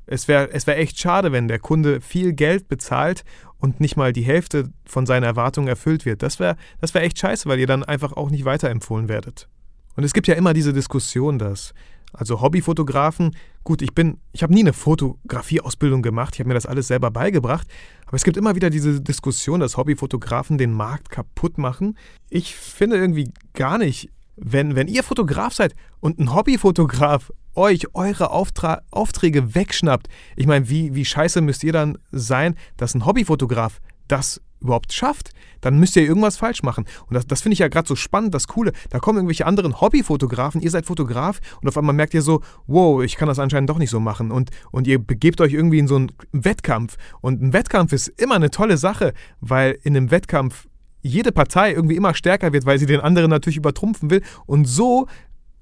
Es 0.07 0.29
wäre 0.29 0.51
es 0.51 0.67
wär 0.67 0.79
echt 0.79 0.99
schade, 0.99 1.31
wenn 1.31 1.47
der 1.47 1.59
Kunde 1.59 2.01
viel 2.01 2.33
Geld 2.33 2.69
bezahlt 2.69 3.23
und 3.59 3.81
nicht 3.81 3.97
mal 3.97 4.15
die 4.15 4.23
Hälfte 4.23 4.71
von 4.87 5.05
seinen 5.05 5.25
Erwartungen 5.25 5.69
erfüllt 5.69 6.07
wird. 6.07 6.23
Das 6.23 6.41
wäre 6.41 6.57
das 6.81 6.95
wär 6.95 7.03
echt 7.03 7.19
scheiße, 7.19 7.49
weil 7.49 7.61
ihr 7.61 7.67
dann 7.67 7.85
einfach 7.85 8.15
auch 8.15 8.31
nicht 8.31 8.47
weiterempfohlen 8.47 9.09
werdet. 9.09 9.47
Und 9.95 10.05
es 10.05 10.15
gibt 10.15 10.27
ja 10.27 10.35
immer 10.35 10.55
diese 10.55 10.73
Diskussion, 10.73 11.39
dass 11.39 11.75
also 12.13 12.41
Hobbyfotografen, 12.41 13.37
gut, 13.63 13.83
ich 13.83 13.95
bin, 13.95 14.19
ich 14.33 14.43
habe 14.43 14.53
nie 14.55 14.61
eine 14.61 14.73
Fotografieausbildung 14.73 16.03
gemacht, 16.03 16.35
ich 16.35 16.41
habe 16.41 16.49
mir 16.49 16.55
das 16.55 16.67
alles 16.67 16.89
selber 16.89 17.11
beigebracht, 17.11 17.69
aber 18.07 18.17
es 18.17 18.25
gibt 18.25 18.37
immer 18.37 18.57
wieder 18.57 18.71
diese 18.71 19.01
Diskussion, 19.01 19.61
dass 19.61 19.77
Hobbyfotografen 19.77 20.59
den 20.59 20.73
Markt 20.73 21.11
kaputt 21.11 21.59
machen. 21.59 21.97
Ich 22.31 22.57
finde 22.57 22.97
irgendwie 22.97 23.31
gar 23.53 23.79
nicht 23.79 24.11
wenn, 24.43 24.75
wenn 24.75 24.89
ihr 24.89 25.03
Fotograf 25.03 25.55
seid 25.55 25.75
und 26.01 26.19
ein 26.19 26.35
Hobbyfotograf 26.35 27.33
euch 27.55 27.95
eure 27.95 28.31
Auftra 28.31 28.83
Aufträge 28.91 29.55
wegschnappt, 29.55 30.09
ich 30.37 30.47
meine, 30.47 30.69
wie, 30.69 30.95
wie 30.95 31.05
scheiße 31.05 31.41
müsst 31.41 31.65
ihr 31.65 31.73
dann 31.73 31.99
sein, 32.11 32.57
dass 32.77 32.95
ein 32.95 33.05
Hobbyfotograf 33.07 33.81
das 34.09 34.41
überhaupt 34.61 34.93
schafft, 34.93 35.31
dann 35.61 35.79
müsst 35.79 35.97
ihr 35.97 36.03
irgendwas 36.03 36.37
falsch 36.37 36.63
machen. 36.63 36.85
Und 37.07 37.15
das, 37.15 37.27
das 37.27 37.41
finde 37.41 37.55
ich 37.55 37.61
ja 37.61 37.69
gerade 37.69 37.89
so 37.89 37.97
spannend, 37.97 38.35
das 38.35 38.47
Coole. 38.47 38.73
Da 38.91 38.99
kommen 38.99 39.19
irgendwelche 39.19 39.47
anderen 39.47 39.81
Hobbyfotografen, 39.81 40.61
ihr 40.61 40.71
seid 40.71 40.87
Fotograf 40.87 41.41
und 41.61 41.69
auf 41.69 41.77
einmal 41.77 41.95
merkt 41.95 42.15
ihr 42.15 42.23
so, 42.23 42.43
wow, 42.67 43.03
ich 43.03 43.17
kann 43.17 43.29
das 43.29 43.39
anscheinend 43.39 43.71
doch 43.71 43.79
nicht 43.79 43.91
so 43.91 44.01
machen. 44.01 44.31
Und, 44.31 44.51
und 44.71 44.87
ihr 44.87 44.99
begebt 44.99 45.41
euch 45.41 45.53
irgendwie 45.53 45.79
in 45.79 45.89
so 45.89 45.97
einen 45.97 46.13
Wettkampf. 46.33 46.97
Und 47.21 47.43
ein 47.43 47.53
Wettkampf 47.53 47.93
ist 47.93 48.09
immer 48.09 48.35
eine 48.35 48.51
tolle 48.51 48.77
Sache, 48.77 49.13
weil 49.41 49.79
in 49.83 49.97
einem 49.97 50.11
Wettkampf 50.11 50.67
jede 51.03 51.33
Partei 51.33 51.73
irgendwie 51.73 51.97
immer 51.97 52.15
stärker 52.15 52.53
wird, 52.53 52.67
weil 52.67 52.79
sie 52.79 52.87
den 52.87 53.01
anderen 53.01 53.31
natürlich 53.31 53.57
übertrumpfen 53.57 54.11
will 54.11 54.23
und 54.47 54.67
so 54.67 55.07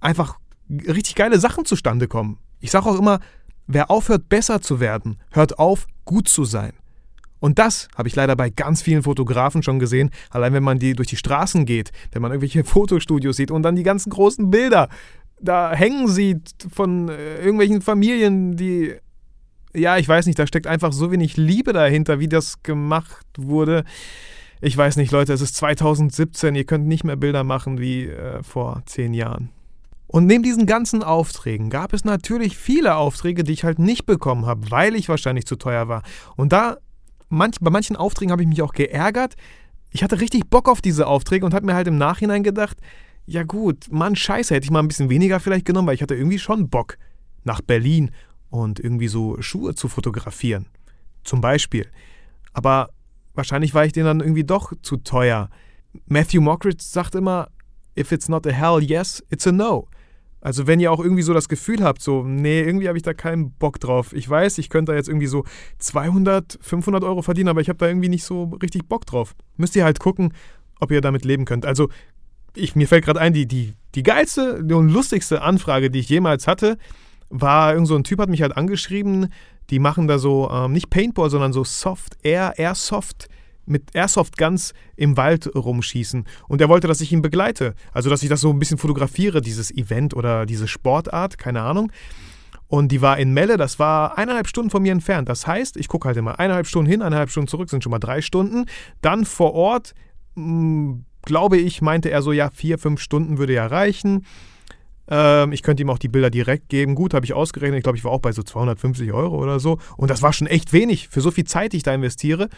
einfach 0.00 0.38
richtig 0.70 1.14
geile 1.14 1.38
Sachen 1.38 1.64
zustande 1.64 2.08
kommen. 2.08 2.38
Ich 2.60 2.70
sage 2.70 2.86
auch 2.86 2.98
immer, 2.98 3.20
wer 3.66 3.90
aufhört 3.90 4.28
besser 4.28 4.60
zu 4.60 4.80
werden, 4.80 5.18
hört 5.30 5.58
auf 5.58 5.86
gut 6.04 6.28
zu 6.28 6.44
sein. 6.44 6.72
Und 7.40 7.58
das 7.60 7.88
habe 7.96 8.08
ich 8.08 8.16
leider 8.16 8.34
bei 8.34 8.50
ganz 8.50 8.82
vielen 8.82 9.04
Fotografen 9.04 9.62
schon 9.62 9.78
gesehen, 9.78 10.10
allein 10.30 10.52
wenn 10.54 10.64
man 10.64 10.80
die 10.80 10.94
durch 10.94 11.08
die 11.08 11.16
Straßen 11.16 11.66
geht, 11.66 11.92
wenn 12.10 12.20
man 12.20 12.32
irgendwelche 12.32 12.64
Fotostudios 12.64 13.36
sieht 13.36 13.50
und 13.50 13.62
dann 13.62 13.76
die 13.76 13.84
ganzen 13.84 14.10
großen 14.10 14.50
Bilder 14.50 14.88
da 15.40 15.72
hängen 15.72 16.08
sieht 16.08 16.52
von 16.72 17.08
äh, 17.08 17.38
irgendwelchen 17.38 17.80
Familien, 17.80 18.56
die 18.56 18.94
ja, 19.74 19.98
ich 19.98 20.08
weiß 20.08 20.26
nicht, 20.26 20.38
da 20.38 20.46
steckt 20.46 20.66
einfach 20.66 20.92
so 20.92 21.12
wenig 21.12 21.36
Liebe 21.36 21.72
dahinter, 21.72 22.18
wie 22.18 22.28
das 22.28 22.62
gemacht 22.62 23.26
wurde 23.36 23.84
ich 24.60 24.76
weiß 24.76 24.96
nicht, 24.96 25.12
Leute, 25.12 25.32
es 25.32 25.40
ist 25.40 25.56
2017, 25.56 26.54
ihr 26.54 26.64
könnt 26.64 26.86
nicht 26.86 27.04
mehr 27.04 27.16
Bilder 27.16 27.44
machen 27.44 27.78
wie 27.78 28.06
äh, 28.06 28.42
vor 28.42 28.82
zehn 28.86 29.14
Jahren. 29.14 29.50
Und 30.06 30.26
neben 30.26 30.42
diesen 30.42 30.66
ganzen 30.66 31.02
Aufträgen 31.02 31.68
gab 31.68 31.92
es 31.92 32.04
natürlich 32.04 32.56
viele 32.56 32.96
Aufträge, 32.96 33.44
die 33.44 33.52
ich 33.52 33.64
halt 33.64 33.78
nicht 33.78 34.06
bekommen 34.06 34.46
habe, 34.46 34.70
weil 34.70 34.94
ich 34.94 35.08
wahrscheinlich 35.08 35.46
zu 35.46 35.56
teuer 35.56 35.86
war. 35.88 36.02
Und 36.34 36.52
da, 36.52 36.78
manch, 37.28 37.56
bei 37.60 37.70
manchen 37.70 37.94
Aufträgen 37.94 38.32
habe 38.32 38.42
ich 38.42 38.48
mich 38.48 38.62
auch 38.62 38.72
geärgert, 38.72 39.36
ich 39.90 40.02
hatte 40.02 40.20
richtig 40.20 40.48
Bock 40.48 40.68
auf 40.68 40.80
diese 40.80 41.06
Aufträge 41.06 41.44
und 41.44 41.54
habe 41.54 41.66
mir 41.66 41.74
halt 41.74 41.88
im 41.88 41.98
Nachhinein 41.98 42.42
gedacht, 42.42 42.78
ja 43.26 43.42
gut, 43.42 43.86
Mann, 43.90 44.16
scheiße, 44.16 44.54
hätte 44.54 44.64
ich 44.64 44.70
mal 44.70 44.80
ein 44.80 44.88
bisschen 44.88 45.10
weniger 45.10 45.40
vielleicht 45.40 45.66
genommen, 45.66 45.88
weil 45.88 45.94
ich 45.94 46.02
hatte 46.02 46.14
irgendwie 46.14 46.38
schon 46.38 46.70
Bock 46.70 46.96
nach 47.44 47.60
Berlin 47.60 48.10
und 48.48 48.80
irgendwie 48.80 49.08
so 49.08 49.40
Schuhe 49.40 49.74
zu 49.74 49.88
fotografieren. 49.88 50.66
Zum 51.24 51.42
Beispiel. 51.42 51.86
Aber 52.54 52.88
wahrscheinlich 53.38 53.72
war 53.72 53.86
ich 53.86 53.92
denen 53.92 54.06
dann 54.06 54.20
irgendwie 54.20 54.44
doch 54.44 54.72
zu 54.82 54.98
teuer. 54.98 55.48
Matthew 56.06 56.42
Mockridge 56.42 56.82
sagt 56.82 57.14
immer, 57.14 57.48
if 57.96 58.12
it's 58.12 58.28
not 58.28 58.46
a 58.46 58.50
hell 58.50 58.82
yes, 58.82 59.24
it's 59.30 59.46
a 59.46 59.52
no. 59.52 59.88
Also 60.40 60.66
wenn 60.66 60.78
ihr 60.78 60.92
auch 60.92 61.00
irgendwie 61.00 61.22
so 61.22 61.32
das 61.32 61.48
Gefühl 61.48 61.82
habt, 61.82 62.02
so, 62.02 62.22
nee, 62.22 62.60
irgendwie 62.60 62.88
habe 62.88 62.98
ich 62.98 63.02
da 63.02 63.14
keinen 63.14 63.52
Bock 63.52 63.80
drauf. 63.80 64.12
Ich 64.12 64.28
weiß, 64.28 64.58
ich 64.58 64.68
könnte 64.68 64.92
da 64.92 64.96
jetzt 64.96 65.08
irgendwie 65.08 65.26
so 65.26 65.44
200, 65.78 66.58
500 66.60 67.02
Euro 67.02 67.22
verdienen, 67.22 67.48
aber 67.48 67.60
ich 67.60 67.68
habe 67.68 67.78
da 67.78 67.86
irgendwie 67.88 68.08
nicht 68.08 68.24
so 68.24 68.44
richtig 68.62 68.86
Bock 68.88 69.06
drauf. 69.06 69.34
Müsst 69.56 69.74
ihr 69.74 69.84
halt 69.84 69.98
gucken, 69.98 70.34
ob 70.80 70.90
ihr 70.90 71.00
damit 71.00 71.24
leben 71.24 71.44
könnt. 71.44 71.64
Also 71.64 71.88
ich, 72.54 72.76
mir 72.76 72.86
fällt 72.86 73.04
gerade 73.04 73.20
ein, 73.20 73.32
die, 73.32 73.46
die, 73.46 73.74
die 73.94 74.02
geilste 74.02 74.58
und 74.58 74.90
lustigste 74.90 75.42
Anfrage, 75.42 75.90
die 75.90 76.00
ich 76.00 76.08
jemals 76.08 76.46
hatte, 76.46 76.76
war 77.30 77.72
irgend 77.72 77.88
so 77.88 77.96
ein 77.96 78.04
Typ 78.04 78.20
hat 78.20 78.28
mich 78.28 78.42
halt 78.42 78.56
angeschrieben, 78.56 79.32
die 79.70 79.78
machen 79.78 80.08
da 80.08 80.18
so 80.18 80.50
ähm, 80.50 80.72
nicht 80.72 80.90
Paintball, 80.90 81.30
sondern 81.30 81.52
so 81.52 81.64
Soft 81.64 82.16
Air, 82.22 82.54
Airsoft 82.56 83.28
mit 83.66 83.94
Airsoft 83.94 84.38
Guns 84.38 84.72
im 84.96 85.16
Wald 85.16 85.54
rumschießen. 85.54 86.24
Und 86.48 86.60
er 86.60 86.68
wollte, 86.68 86.88
dass 86.88 87.00
ich 87.00 87.12
ihn 87.12 87.22
begleite. 87.22 87.74
Also, 87.92 88.08
dass 88.10 88.22
ich 88.22 88.28
das 88.28 88.40
so 88.40 88.50
ein 88.50 88.58
bisschen 88.58 88.78
fotografiere, 88.78 89.42
dieses 89.42 89.70
Event 89.70 90.14
oder 90.14 90.46
diese 90.46 90.66
Sportart, 90.66 91.38
keine 91.38 91.62
Ahnung. 91.62 91.92
Und 92.66 92.92
die 92.92 93.00
war 93.00 93.18
in 93.18 93.32
Melle, 93.32 93.56
das 93.56 93.78
war 93.78 94.18
eineinhalb 94.18 94.46
Stunden 94.46 94.70
von 94.70 94.82
mir 94.82 94.92
entfernt. 94.92 95.28
Das 95.28 95.46
heißt, 95.46 95.76
ich 95.76 95.88
gucke 95.88 96.06
halt 96.06 96.16
immer 96.16 96.38
eineinhalb 96.38 96.66
Stunden 96.66 96.90
hin, 96.90 97.02
eineinhalb 97.02 97.30
Stunden 97.30 97.48
zurück, 97.48 97.70
sind 97.70 97.82
schon 97.82 97.90
mal 97.90 97.98
drei 97.98 98.20
Stunden. 98.20 98.66
Dann 99.00 99.24
vor 99.24 99.54
Ort, 99.54 99.94
mh, 100.34 100.44
hm, 100.44 101.04
glaube 101.22 101.58
ich, 101.58 101.82
meinte 101.82 102.10
er 102.10 102.22
so, 102.22 102.32
ja, 102.32 102.50
vier, 102.50 102.78
fünf 102.78 103.00
Stunden 103.00 103.38
würde 103.38 103.52
ja 103.52 103.66
reichen. 103.66 104.24
Ähm, 105.10 105.52
ich 105.52 105.62
könnte 105.62 105.82
ihm 105.82 105.90
auch 105.90 105.98
die 105.98 106.08
Bilder 106.08 106.30
direkt 106.30 106.68
geben. 106.68 106.94
Gut, 106.94 107.14
habe 107.14 107.24
ich 107.24 107.34
ausgerechnet. 107.34 107.78
Ich 107.78 107.82
glaube, 107.82 107.98
ich 107.98 108.04
war 108.04 108.12
auch 108.12 108.20
bei 108.20 108.32
so 108.32 108.42
250 108.42 109.12
Euro 109.12 109.36
oder 109.36 109.60
so. 109.60 109.78
Und 109.96 110.10
das 110.10 110.22
war 110.22 110.32
schon 110.32 110.46
echt 110.46 110.72
wenig 110.72 111.08
für 111.08 111.20
so 111.20 111.30
viel 111.30 111.44
Zeit, 111.44 111.72
die 111.72 111.78
ich 111.78 111.82
da 111.82 111.94
investiere. 111.94 112.48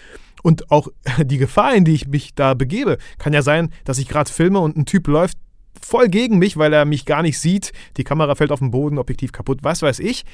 Und 0.42 0.70
auch 0.70 0.88
die 1.18 1.38
Gefahr, 1.38 1.74
in 1.74 1.84
die 1.84 1.94
ich 1.94 2.08
mich 2.08 2.34
da 2.34 2.54
begebe, 2.54 2.98
kann 3.18 3.32
ja 3.32 3.42
sein, 3.42 3.72
dass 3.84 3.98
ich 3.98 4.08
gerade 4.08 4.30
filme 4.30 4.60
und 4.60 4.76
ein 4.76 4.86
Typ 4.86 5.06
läuft 5.06 5.38
voll 5.80 6.08
gegen 6.08 6.38
mich, 6.38 6.56
weil 6.56 6.72
er 6.72 6.84
mich 6.84 7.06
gar 7.06 7.22
nicht 7.22 7.38
sieht. 7.38 7.72
Die 7.96 8.04
Kamera 8.04 8.34
fällt 8.34 8.52
auf 8.52 8.58
den 8.58 8.70
Boden, 8.70 8.98
Objektiv 8.98 9.32
kaputt, 9.32 9.60
was 9.62 9.82
weiß 9.82 10.00
ich. 10.00 10.24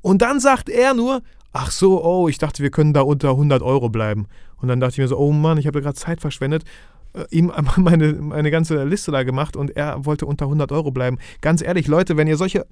Und 0.00 0.22
dann 0.22 0.40
sagt 0.40 0.68
er 0.68 0.94
nur, 0.94 1.22
ach 1.52 1.70
so, 1.70 2.02
oh, 2.02 2.28
ich 2.28 2.38
dachte, 2.38 2.62
wir 2.62 2.70
können 2.70 2.92
da 2.92 3.02
unter 3.02 3.30
100 3.30 3.62
Euro 3.62 3.88
bleiben. 3.88 4.26
Und 4.56 4.68
dann 4.68 4.80
dachte 4.80 4.92
ich 4.92 4.98
mir 4.98 5.08
so, 5.08 5.18
oh 5.18 5.32
Mann, 5.32 5.58
ich 5.58 5.66
habe 5.66 5.82
gerade 5.82 5.94
Zeit 5.94 6.20
verschwendet. 6.20 6.64
Äh, 7.14 7.24
ihm 7.30 7.52
meine, 7.76 8.12
meine 8.14 8.50
ganze 8.50 8.84
Liste 8.84 9.10
da 9.10 9.22
gemacht 9.22 9.56
und 9.56 9.76
er 9.76 10.04
wollte 10.04 10.26
unter 10.26 10.46
100 10.46 10.72
Euro 10.72 10.90
bleiben. 10.90 11.18
Ganz 11.40 11.62
ehrlich, 11.62 11.86
Leute, 11.86 12.16
wenn 12.16 12.26
ihr 12.26 12.36
solche, 12.36 12.66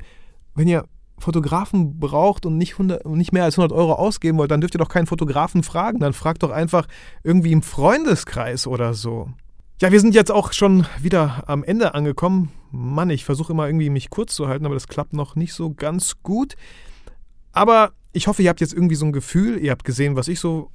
wenn 0.55 0.69
ihr 0.69 0.85
Fotografen 1.19 1.99
braucht 1.99 2.47
und 2.47 2.57
nicht, 2.57 2.73
100, 2.73 3.07
nicht 3.07 3.33
mehr 3.33 3.45
als 3.45 3.59
100 3.59 3.77
Euro 3.77 3.95
ausgeben 3.95 4.39
wollt, 4.39 4.51
dann 4.51 4.61
dürft 4.61 4.75
ihr 4.75 4.79
doch 4.79 4.89
keinen 4.89 5.07
Fotografen 5.07 5.63
fragen. 5.63 5.99
Dann 5.99 6.13
fragt 6.13 6.43
doch 6.43 6.51
einfach 6.51 6.87
irgendwie 7.25 7.53
im 7.53 7.63
Freundeskreis 7.63 8.67
oder 8.67 8.95
so. 8.95 9.29
Ja, 9.81 9.93
wir 9.93 10.01
sind 10.01 10.15
jetzt 10.15 10.33
auch 10.33 10.53
schon 10.53 10.87
wieder 11.01 11.45
am 11.47 11.63
Ende 11.63 11.95
angekommen. 11.95 12.51
Mann, 12.71 13.11
ich 13.11 13.25
versuche 13.25 13.53
immer 13.53 13.67
irgendwie 13.67 13.91
mich 13.91 14.11
kurz 14.11 14.35
zu 14.35 14.49
halten, 14.49 14.67
aber 14.67 14.75
das 14.75 14.89
klappt 14.89 15.13
noch 15.13 15.37
nicht 15.37 15.55
so 15.55 15.73
ganz 15.73 16.17
gut. 16.23 16.55
Aber 17.53 17.93
ich 18.13 18.27
hoffe, 18.27 18.43
ihr 18.43 18.49
habt 18.49 18.61
jetzt 18.61 18.75
irgendwie 18.75 18.97
so 18.97 19.07
ein 19.07 19.13
Gefühl, 19.13 19.59
ihr 19.59 19.71
habt 19.71 19.85
gesehen, 19.85 20.17
was 20.17 20.29
ich 20.29 20.41
so 20.41 20.71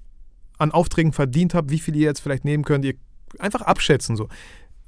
an 0.58 0.72
Aufträgen 0.72 1.14
verdient 1.14 1.54
habe, 1.54 1.70
wie 1.70 1.80
viel 1.80 1.96
ihr 1.96 2.04
jetzt 2.04 2.22
vielleicht 2.22 2.46
nehmen 2.46 2.64
könnt. 2.64 2.86
Ihr 2.86 2.96
einfach 3.40 3.62
abschätzen. 3.62 4.16
So. 4.16 4.28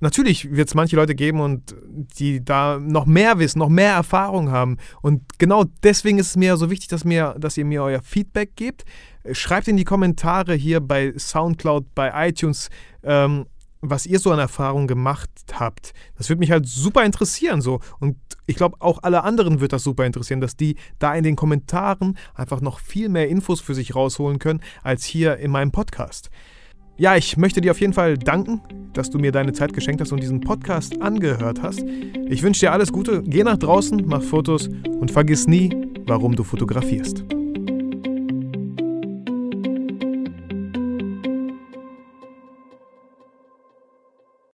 Natürlich 0.02 0.52
wird 0.52 0.68
es 0.68 0.76
manche 0.76 0.98
Leute 0.98 1.16
geben 1.16 1.40
und 1.40 1.76
die 2.20 2.44
da 2.44 2.80
noch 2.80 3.06
mehr 3.06 3.40
wissen, 3.40 3.60
noch 3.60 3.70
mehr 3.70 3.94
Erfahrung 3.94 4.52
haben. 4.52 4.78
Und 5.02 5.40
genau 5.40 5.66
deswegen 5.84 6.20
ist 6.20 6.28
es 6.28 6.36
mir 6.36 6.58
so 6.58 6.70
wichtig, 6.70 6.90
dass, 6.90 7.06
mir, 7.06 7.36
dass 7.40 7.58
ihr 7.58 7.66
mir 7.66 7.82
euer 7.84 8.02
Feedback 8.02 8.56
gebt. 8.56 8.84
Schreibt 9.32 9.68
in 9.68 9.78
die 9.78 9.86
Kommentare 9.86 10.54
hier 10.54 10.82
bei 10.82 11.14
Soundcloud, 11.18 11.96
bei 11.96 12.28
iTunes, 12.28 12.70
ähm, 13.04 13.46
was 13.82 14.06
ihr 14.06 14.20
so 14.20 14.32
an 14.32 14.40
Erfahrungen 14.40 14.88
gemacht 14.88 15.30
habt. 15.54 15.94
Das 16.18 16.28
würde 16.30 16.40
mich 16.40 16.52
halt 16.52 16.68
super 16.68 17.06
interessieren. 17.06 17.62
So. 17.62 17.80
Und 18.00 18.18
ich 18.48 18.58
glaube, 18.58 18.78
auch 18.80 19.00
alle 19.02 19.24
anderen 19.24 19.62
wird 19.62 19.74
das 19.74 19.84
super 19.84 20.06
interessieren, 20.06 20.42
dass 20.42 20.58
die 20.58 20.76
da 21.00 21.16
in 21.16 21.24
den 21.24 21.36
Kommentaren 21.36 22.18
einfach 22.34 22.62
noch 22.62 22.80
viel 22.80 23.10
mehr 23.10 23.30
Infos 23.30 23.62
für 23.62 23.74
sich 23.74 23.96
rausholen 23.96 24.40
können, 24.40 24.62
als 24.84 25.06
hier 25.06 25.38
in 25.38 25.52
meinem 25.52 25.72
Podcast. 25.72 26.30
Ja, 26.98 27.18
ich 27.18 27.36
möchte 27.36 27.60
dir 27.60 27.72
auf 27.72 27.82
jeden 27.82 27.92
Fall 27.92 28.18
danken, 28.18 28.62
dass 28.94 29.10
du 29.10 29.20
mir 29.20 29.34
deine 29.34 29.52
Zeit 29.52 29.74
geschenkt 29.74 30.00
hast 30.00 30.14
und 30.14 30.22
diesen 30.22 30.40
Podcast 30.40 31.02
angehört 31.02 31.62
hast. 31.62 31.84
Ich 32.30 32.42
wünsche 32.42 32.62
dir 32.62 32.72
alles 32.72 32.94
Gute, 32.94 33.22
geh 33.22 33.44
nach 33.44 33.58
draußen, 33.58 34.02
mach 34.06 34.24
Fotos 34.24 34.70
und 34.70 35.12
vergiss 35.12 35.46
nie, 35.46 35.76
warum 36.08 36.38
du 36.38 36.46
fotografierst. 36.46 37.26